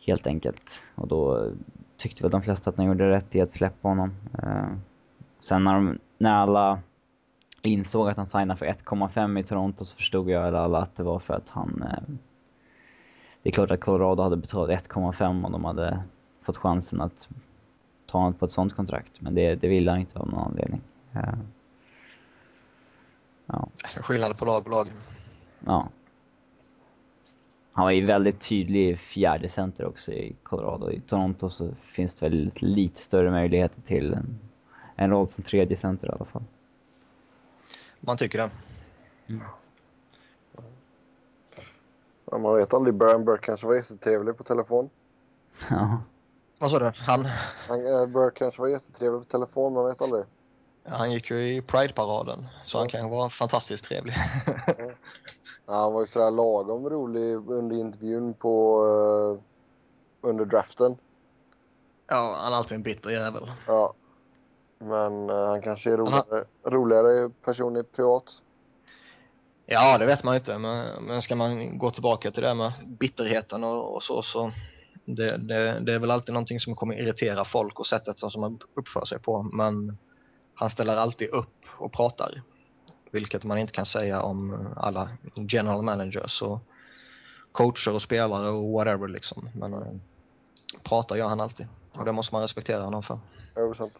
[0.05, 0.81] helt enkelt.
[0.95, 1.51] Och då
[1.97, 4.11] tyckte väl de flesta att de gjorde rätt i att släppa honom.
[4.43, 4.67] Eh,
[5.39, 6.79] sen när, de, när alla
[7.61, 11.19] insåg att han signade för 1,5 i Toronto så förstod jag alla att det var
[11.19, 11.83] för att han
[13.45, 16.03] det är klart att Colorado hade betalat 1,5 om de hade
[16.41, 17.27] fått chansen att
[18.05, 19.21] ta honom på ett sånt kontrakt.
[19.21, 20.81] Men det, det ville han inte av någon anledning.
[21.13, 21.33] Eh,
[23.45, 23.67] Ja,
[24.01, 24.87] Skillnad på lag och lag.
[25.65, 25.89] ja.
[27.71, 30.91] Han var ju väldigt tydlig fjärde center också i Colorado.
[30.91, 34.39] I Toronto så finns det väl lite större möjligheter till en,
[34.95, 36.43] en roll som tredje center i alla fall.
[37.99, 38.49] Man tycker det.
[42.31, 42.93] Ja, man vet aldrig.
[42.95, 44.89] Burke kanske var jättetrevlig på telefon.
[45.69, 45.97] Ja,
[46.59, 46.91] Vad sa du?
[46.95, 47.25] Han,
[47.67, 50.25] Han, eh, Burke kanske var jättetrevlig på telefon, man vet aldrig.
[50.87, 54.15] han gick ju i Pride-paraden så han kan ju vara fantastiskt trevlig.
[55.67, 58.81] Ja, han var ju sådär lagom rolig under intervjun på
[60.21, 60.97] eh, under draften.
[62.07, 63.51] ja, han är alltid en bitter jävel.
[63.67, 63.93] Ja.
[64.79, 68.41] Men eh, han kanske är Han har- roligare, roligare person i privat.
[69.65, 70.57] Ja, det vet man ju inte.
[70.57, 74.51] Men, men ska man gå tillbaka till det med bitterheten och, och så, så
[75.05, 78.59] det, det, det är väl alltid någonting som kommer irritera folk och sättet som man
[78.73, 79.43] uppför sig på.
[79.43, 79.97] Men
[80.55, 82.41] han ställer alltid upp och pratar.
[83.11, 85.09] Vilket man inte kan säga om alla
[85.47, 86.59] general managers och
[87.51, 89.49] coacher och spelare och whatever liksom.
[89.53, 89.79] Men äh,
[90.83, 91.67] pratar gör han alltid.
[91.93, 93.19] Och det måste man respektera honom för.
[93.55, 93.93] Ja, det är sant.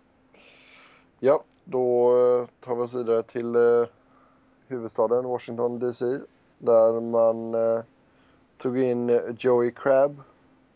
[1.20, 3.86] Ja, då eh, tar vi oss vidare till eh,
[4.68, 6.20] huvudstaden Washington DC.
[6.58, 7.84] Där man eh,
[8.58, 10.22] tog in eh, Joey Crabb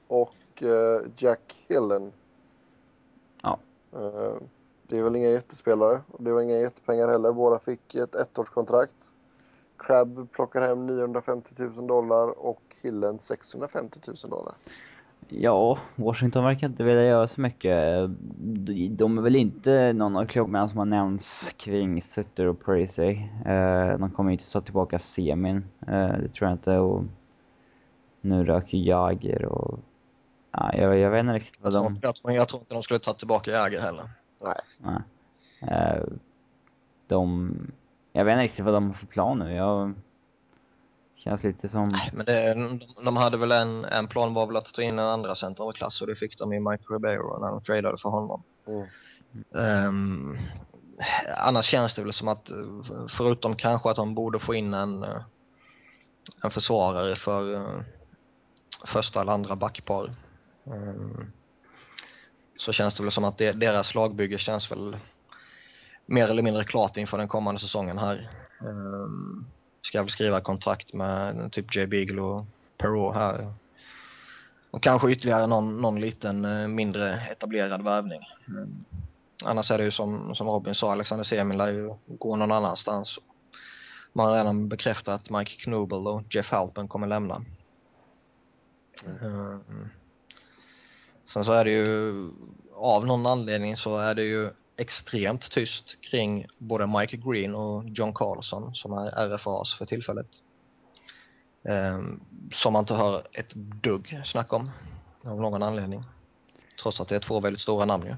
[0.08, 2.12] och eh, Jack Hillen.
[3.42, 3.60] Ja.
[3.94, 4.34] Eh,
[4.88, 7.32] Det är väl inga jättespelare och det var inga jättepengar heller.
[7.32, 9.14] Båda fick ett ettårskontrakt.
[9.78, 14.56] Crab plockar hem 950 000 dollar och Hillen 650 000 dollar.
[15.30, 18.10] Ja, Washington verkar inte vilja göra så mycket.
[18.90, 23.30] De- är väl inte någon av klubbarna som har nämnts kring Sutter och Parisi.
[23.46, 26.78] Eh, De kommer ju inte ta tillbaka semin, eh, det tror jag inte.
[26.78, 27.04] Och
[28.22, 29.80] nu röker Jager och...
[30.52, 32.00] Ja, jag, jag vet inte riktigt vad de...
[32.02, 34.10] jag, tror, jag tror inte de skulle ta tillbaka Jäger heller.
[34.78, 35.02] Nej.
[35.62, 36.04] Eh,
[37.08, 37.52] De...
[38.14, 39.54] Jag vet inte riktigt vad de har för plan nu.
[39.54, 39.94] Jag...
[41.24, 42.00] Känns lite som...
[42.14, 45.06] Men det, de, de hade väl en, en plan var väl att ta in en
[45.06, 48.10] andra center av klass och det fick de i Mike Ribeiro när de tradade för
[48.10, 48.44] honom.
[48.68, 48.88] Mm.
[49.56, 50.38] Ehm,
[51.38, 52.52] annars känns det väl som att
[53.10, 55.06] förutom kanske att de borde få in en,
[56.44, 57.66] en försvarare för
[58.86, 60.16] första eller andra backpar.
[60.66, 61.32] ehm,
[62.58, 64.98] så känns det väl som att det, deras lagbygge känns väl
[66.06, 68.30] mer eller mindre klart inför den kommande säsongen här.
[68.62, 69.46] Um,
[69.82, 72.46] ska väl skriva kontrakt med typ Jay Beagle och
[72.78, 73.54] Perrault här.
[74.72, 78.20] Och kanske ytterligare någon, någon liten eh, mindre etablerad värvning.
[78.48, 78.86] Mm.
[79.46, 83.20] Annars är det ju som, som Robin sa, Alexander Semin lär ju gå någon annanstans.
[84.14, 87.46] Man har redan bekräftat att Mike Knobel och Jeff Halpen kommer lämna.
[89.22, 89.90] Mm.
[91.34, 92.30] Sen så är det ju,
[92.76, 94.50] av någon anledning så är det ju
[94.80, 100.28] extremt tyst kring både Mike Green och John Carlson som är RFAs för tillfället.
[101.64, 102.22] Um,
[102.54, 104.72] som man inte hör ett dugg snack om
[105.24, 106.04] av någon anledning.
[106.82, 108.16] Trots att det är två väldigt stora namn ju.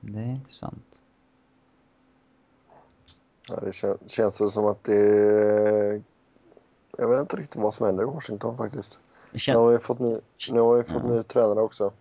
[0.00, 0.84] Det är intressant.
[3.48, 6.02] Ja, det kän känns väl som att det.
[6.98, 8.98] Jag vet inte riktigt vad som händer i Washington faktiskt.
[9.32, 10.16] Det Nu har vi fått ny,
[10.50, 11.08] nu har vi fått Ja.
[11.08, 11.92] ny tränare också.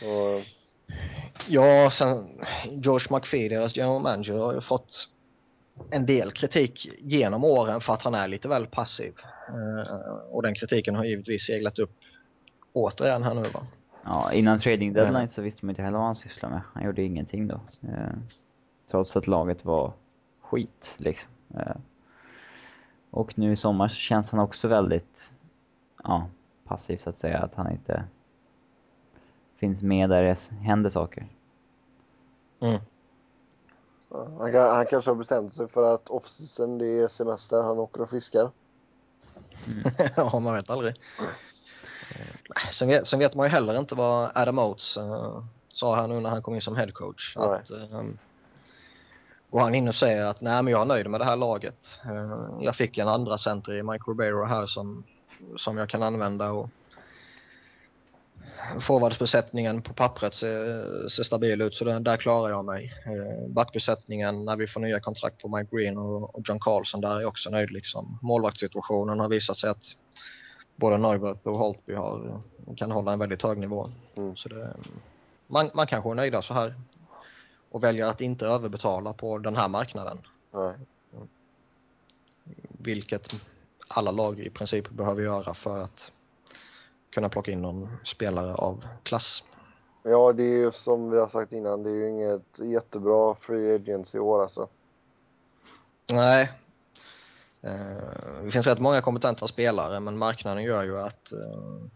[0.00, 0.42] Så,
[1.48, 5.08] Ja, sen George McPhee, deras general manager, har ju fått
[5.90, 9.12] en del kritik genom åren för att han är lite väl passiv.
[9.50, 11.90] Uh, och den kritiken har givetvis seglat upp
[12.72, 13.66] återigen här nu va.
[14.04, 15.28] Ja, innan trading deadline Mm.
[15.28, 16.62] så visste man inte heller vad han sysslade med.
[16.74, 17.60] Han gjorde ingenting då.
[17.82, 18.14] Eh,
[18.90, 19.92] trots att laget var
[20.40, 21.30] skit liksom.
[21.56, 21.76] Eh,
[23.10, 25.30] och nu i sommar så känns han också väldigt,
[26.04, 26.28] ja,
[26.64, 27.38] passiv så att säga.
[27.38, 28.04] Att han inte
[29.64, 31.26] finns med där det händer saker.
[32.60, 32.80] Mm.
[34.38, 37.62] han, kan, han kanske har bestämt sig för att off-season det är semester.
[37.62, 38.50] Han åker och fiskar.
[40.16, 40.94] ja, man vet aldrig.
[41.18, 46.08] Eh, Sen vet, sen vet man ju heller inte vad Adam Oates eh, sa här
[46.08, 47.36] nu när han kom in som head coach.
[47.36, 47.46] Nej.
[47.46, 48.02] Att, eh,
[49.50, 52.00] går han in och säger att nej men jag är nöjd med det här laget.
[52.04, 55.04] Eh, jag fick en andra center i Mike Ribeiro här som,
[55.56, 56.70] som jag kan använda och
[58.80, 62.92] forwardsbesättningen på pappret ser, ser stabil ut så där, där klarar jag mig.
[63.06, 67.16] Eh, backbesättningen när vi får nya kontrakt på Mike Green och, och John Carlson där
[67.16, 68.18] är jag också nöjd liksom.
[68.22, 69.84] Målvaktssituationen har visat sig att
[70.76, 72.40] både Neuwirth och Holtby har,
[72.76, 73.90] kan hålla en väldigt hög nivå.
[74.14, 74.36] Mm.
[74.36, 74.74] Så det,
[75.46, 76.74] man, man kanske är nöjda så här
[77.70, 80.18] och väljer att inte överbetala på den här marknaden.
[80.52, 80.74] Nej.
[82.78, 83.34] Vilket
[83.88, 86.10] alla lag i princip behöver göra för att
[87.14, 89.42] kunna plocka in någon spelare av klass.
[90.02, 91.82] Ja, det är ju som vi har sagt innan.
[91.82, 94.68] Det är ju inget jättebra free agency i år alltså.
[96.12, 96.52] Nej.
[97.62, 101.86] Eh, det finns rätt många kompetenta spelare men marknaden gör ju att eh,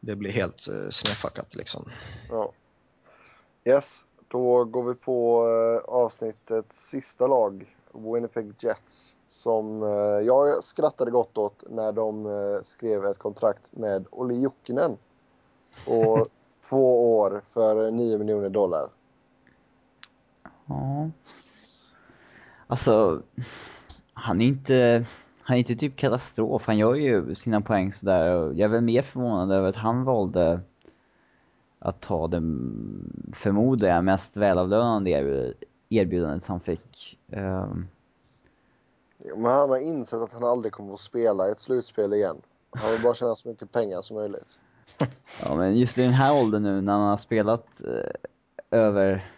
[0.00, 1.90] det blir helt eh, snedfuckat liksom.
[2.30, 2.52] Ja.
[3.64, 5.46] Yes, då går vi på
[5.88, 7.76] avsnittets sista lag.
[7.94, 9.16] Winnipeg Jets.
[9.26, 14.96] Som eh, jag skrattade gott åt när de eh, skrev ett kontrakt med Olli Jokinen.
[15.86, 16.26] På
[16.68, 18.88] två år för 9 miljoner dollar.
[20.66, 21.10] Ja.
[22.66, 23.22] Alltså,
[24.12, 25.06] han är inte,
[25.42, 26.62] han är inte typ katastrof.
[26.66, 28.34] Han gör ju sina poäng sådär.
[28.34, 30.60] och Jag är väl mer förvånad över att han valde
[31.78, 32.42] att ta det,
[33.32, 35.54] förmodar jag, mest välavlönande erbjud-
[35.88, 37.18] erbjudandet han fick.
[37.36, 37.88] Ehm,
[39.18, 42.36] Men han har insett att han aldrig kommer att spela i ett slutspel igen.
[42.70, 44.60] Han vill bara tjäna så mycket pengar som möjligt.
[45.40, 49.30] Ja men just i den här åldern nu när han har spelat eh, över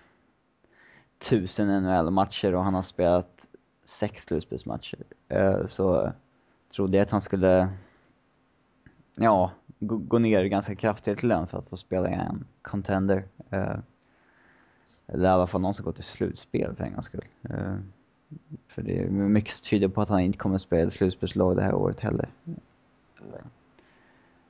[1.19, 3.47] tusen NHL-matcher och han har spelat
[3.85, 6.13] sex slutspelsmatcher eh, så
[6.75, 7.69] trodde jag att han skulle
[9.15, 13.25] ja, gå, gå ner ganska kraftigt i lön för att få spela i en contender.
[13.51, 13.77] Eh,
[15.07, 17.25] eller i alla fall någon som går till slutspel för en gångs skull.
[17.51, 17.77] Eh,
[18.69, 21.63] för det är mycket som tyder på att han inte kommer att spela slutspelslag det
[21.63, 22.29] här året heller.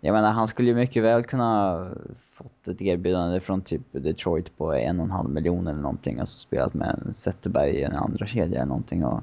[0.00, 1.88] Jag menar, han skulle ju mycket väl kunna
[2.32, 6.20] fått ett erbjudande från typ Detroit på en och en halv miljon eller någonting.
[6.20, 9.20] Alltså spelat med Zetterberg i en andra kedja eller någonting och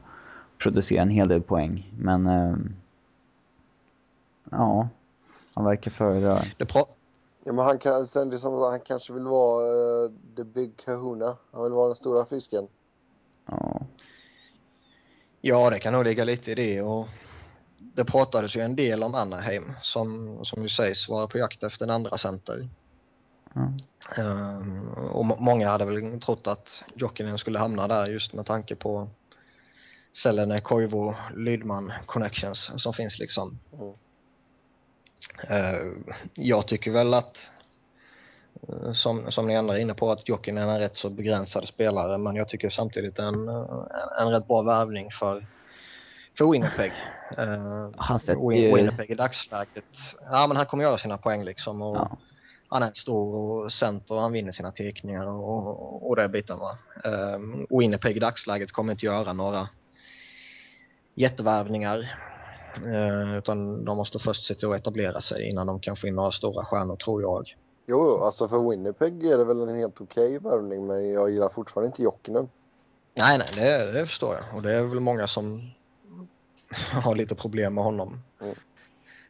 [0.57, 1.91] producera en hel del poäng.
[1.99, 2.55] Men eh,
[4.51, 4.88] ja,
[5.53, 6.39] han verkar föredra.
[6.57, 6.88] Det pra-
[7.45, 10.43] Ja, men han, kan, sen det är som, att han kanske vill vara uh, the
[10.43, 11.37] big kahuna.
[11.51, 12.67] Han vill vara den stora fisken.
[13.45, 13.81] Ja.
[15.41, 16.81] Ja, det kan nog ligga lite i det.
[16.81, 17.07] Och
[17.77, 21.85] det pratades ju en del om Anaheim som, som ju sägs vara på jakt efter
[21.85, 22.69] en andra center.
[23.53, 23.71] Ja.
[24.17, 28.75] Um, och må- många hade väl trott att Jokinen skulle hamna där just med tanke
[28.75, 29.09] på
[30.13, 33.59] Selene, Koivu, Lydman connections som finns liksom.
[33.73, 33.93] Mm.
[35.51, 35.91] Uh,
[36.34, 37.47] jag tycker väl att
[38.69, 41.67] uh, som, som ni andra är inne på att Jokinen är en rätt så begränsad
[41.67, 43.86] spelare men jag tycker samtidigt en, uh,
[44.21, 45.45] en rätt bra värvning för,
[46.38, 46.91] för Winnipeg.
[47.97, 49.86] Han sätter Win- Winnipeg i dagsläget,
[50.32, 51.82] ja men han kommer göra sina poäng liksom.
[51.82, 52.17] Och, Ja.
[52.67, 56.59] han är stor och center och han vinner sina teckningar och, och, och det biten
[56.59, 56.78] va.
[57.03, 59.69] Um, Winnipeg i dagsläget kommer inte göra några
[61.15, 62.19] jättevärvningar.
[62.86, 66.15] Uh, utan de måste först se till att etablera sig innan de kan få in
[66.15, 67.55] några stora stjärnor tror jag.
[67.86, 71.88] Jo, alltså för Winnipeg är det väl en helt okej värvning, men jag gillar fortfarande
[71.88, 72.49] inte Jokinen.
[73.15, 74.55] Nej, nej, det, det förstår jag.
[74.55, 75.71] Och det är väl många som
[77.03, 78.21] har lite problem med honom.
[78.41, 78.55] Mm.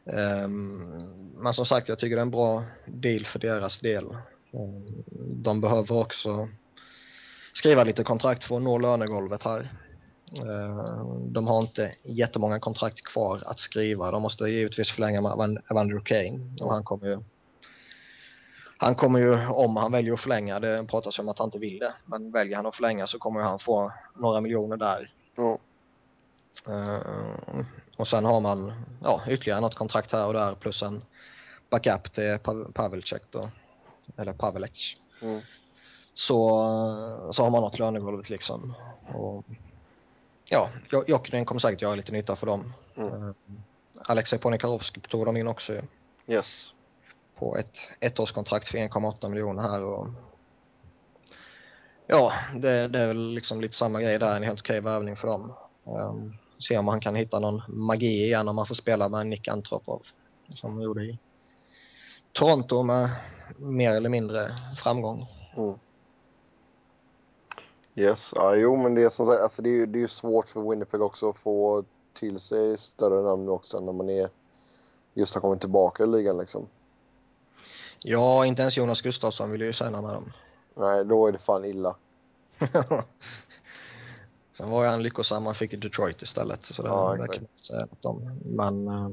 [0.06, 4.06] Um, men som sagt, jag tycker det är en bra deal för deras del.
[4.52, 5.04] Um,
[5.44, 6.50] de behöver också
[7.54, 9.70] skriva lite kontrakt för att nå lönegolvet här.
[10.42, 14.12] Uh, de har inte jättemånga kontrakt kvar att skriva.
[14.12, 17.20] De måste givetvis förlänga med Evan- Evander Kane och han kommer ju
[18.78, 21.80] han kommer ju, om han väljer att förlänga, det pratas om att han inte vill
[21.80, 25.12] det, men väljer han att förlänga så kommer han få några miljoner där.
[26.68, 27.66] Eh,
[27.98, 31.02] och sen har man ja, ytterligare något kontrakt här och där plus en
[31.70, 33.50] backup till Pa- Pavelcek då,
[34.18, 34.98] eller Pavelec.
[35.22, 35.42] Mm.
[36.14, 36.38] Så,
[37.34, 38.74] så har man något lönegolvet liksom.
[39.14, 39.46] Och,
[40.54, 42.74] ja, Jo- Jokinen kommer säkert göra lite nytta för dem.
[42.96, 43.14] Mm.
[43.24, 43.34] Uh,
[44.06, 45.82] Alexej Ponikarovsky tog de in också ju
[46.28, 46.74] Yes.
[47.36, 49.84] på ett ettårskontrakt för 1,8 miljoner här.
[49.84, 50.08] Och,
[52.08, 55.28] ja, det, det är väl liksom lite samma grej där, en helt okej värvning för
[55.28, 55.54] dem.
[55.84, 59.48] Um, se om han kan hitta någon magi igen om man får spela med Nick
[59.48, 60.02] Antropov
[60.56, 61.20] som han gjorde i
[62.32, 63.10] Toronto med
[63.58, 65.28] mer eller mindre framgång.
[65.58, 65.80] Mm.
[67.96, 70.08] Yes, ja, jo men det är som sagt, alltså det är ju det är ju
[70.08, 71.84] svårt för Winnipeg också att få
[72.14, 74.30] till sig större namn också när man är
[75.14, 76.68] just har kommit tillbaka i ligan liksom.
[78.00, 80.34] Ja, inte ens Jonas Gustafsson vill ju signa med dem.
[80.76, 81.96] Nej, då är det fan illa.
[84.58, 86.66] Sen var ju han lyckosam, han fick Detroit istället.
[86.66, 88.40] Så det, Ja, det kan man inte säga något om.
[88.46, 89.10] Men, eh,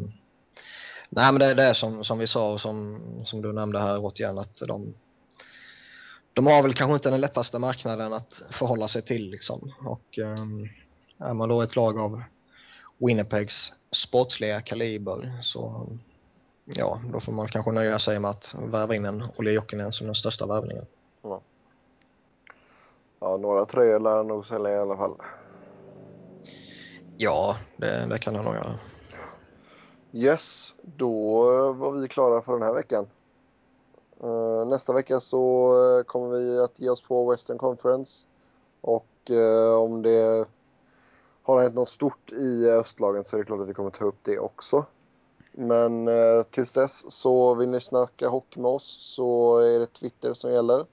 [1.08, 3.98] nej, men det, det är som, som vi sa och som, som du nämnde här
[4.04, 4.94] återigen att de,
[6.34, 9.30] de har väl kanske inte den lättaste marknaden att förhålla sig till.
[9.30, 9.72] Liksom.
[9.84, 10.68] Och um,
[11.18, 12.22] är man då ett lag av
[12.98, 15.86] Winnipegs sportsliga kaliber så
[16.64, 20.06] ja, då får man kanske nöja sig med att värva in en Olle Jokinen som
[20.06, 20.86] den största värvningen.
[23.20, 25.14] Ja, några tröjor lär han nog sälja i alla fall.
[27.16, 28.78] Ja, det, det kan han nog göra.
[30.12, 31.42] Yes, då
[31.72, 33.06] var vi klara för den här veckan.
[34.22, 38.26] Eh, nästa vecka så eh, kommer vi att ge oss på Western Conference.
[38.80, 40.46] Och eh, om det
[41.42, 44.18] har hänt något stort i östlagen så är det klart att vi kommer ta upp
[44.22, 44.84] det också.
[45.52, 50.34] Men eh, tills dess så vill ni snacka hockey med oss så är det Twitter
[50.34, 50.86] som gäller.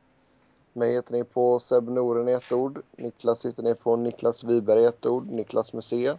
[0.74, 2.82] Mig heter ni på Seb Noren i ett ord.
[2.91, 5.28] Niklas hittar ni på Niklas Wiberg i ett ord.
[5.28, 6.14] Niklas med C.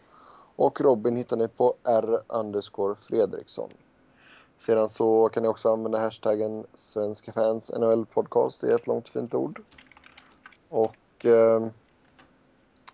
[0.56, 3.68] Och Robin hittar ni på R underscore Fredriksson.
[4.58, 8.60] Sedan så kan ni också använda hashtaggen Svenska fans NHL podcast.
[8.60, 9.62] Det är ett långt fint ord.
[10.68, 11.68] Och eh,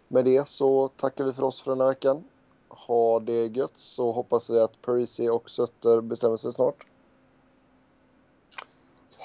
[0.09, 2.24] med det så tackar vi för oss för den här veckan.
[2.69, 6.86] Ha det gött så hoppas vi att Parisi och Sutter bestämmer sig snart.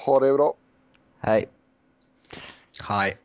[0.06, 0.54] Ha det bra.
[1.18, 1.48] Hej.
[2.82, 3.18] Hej.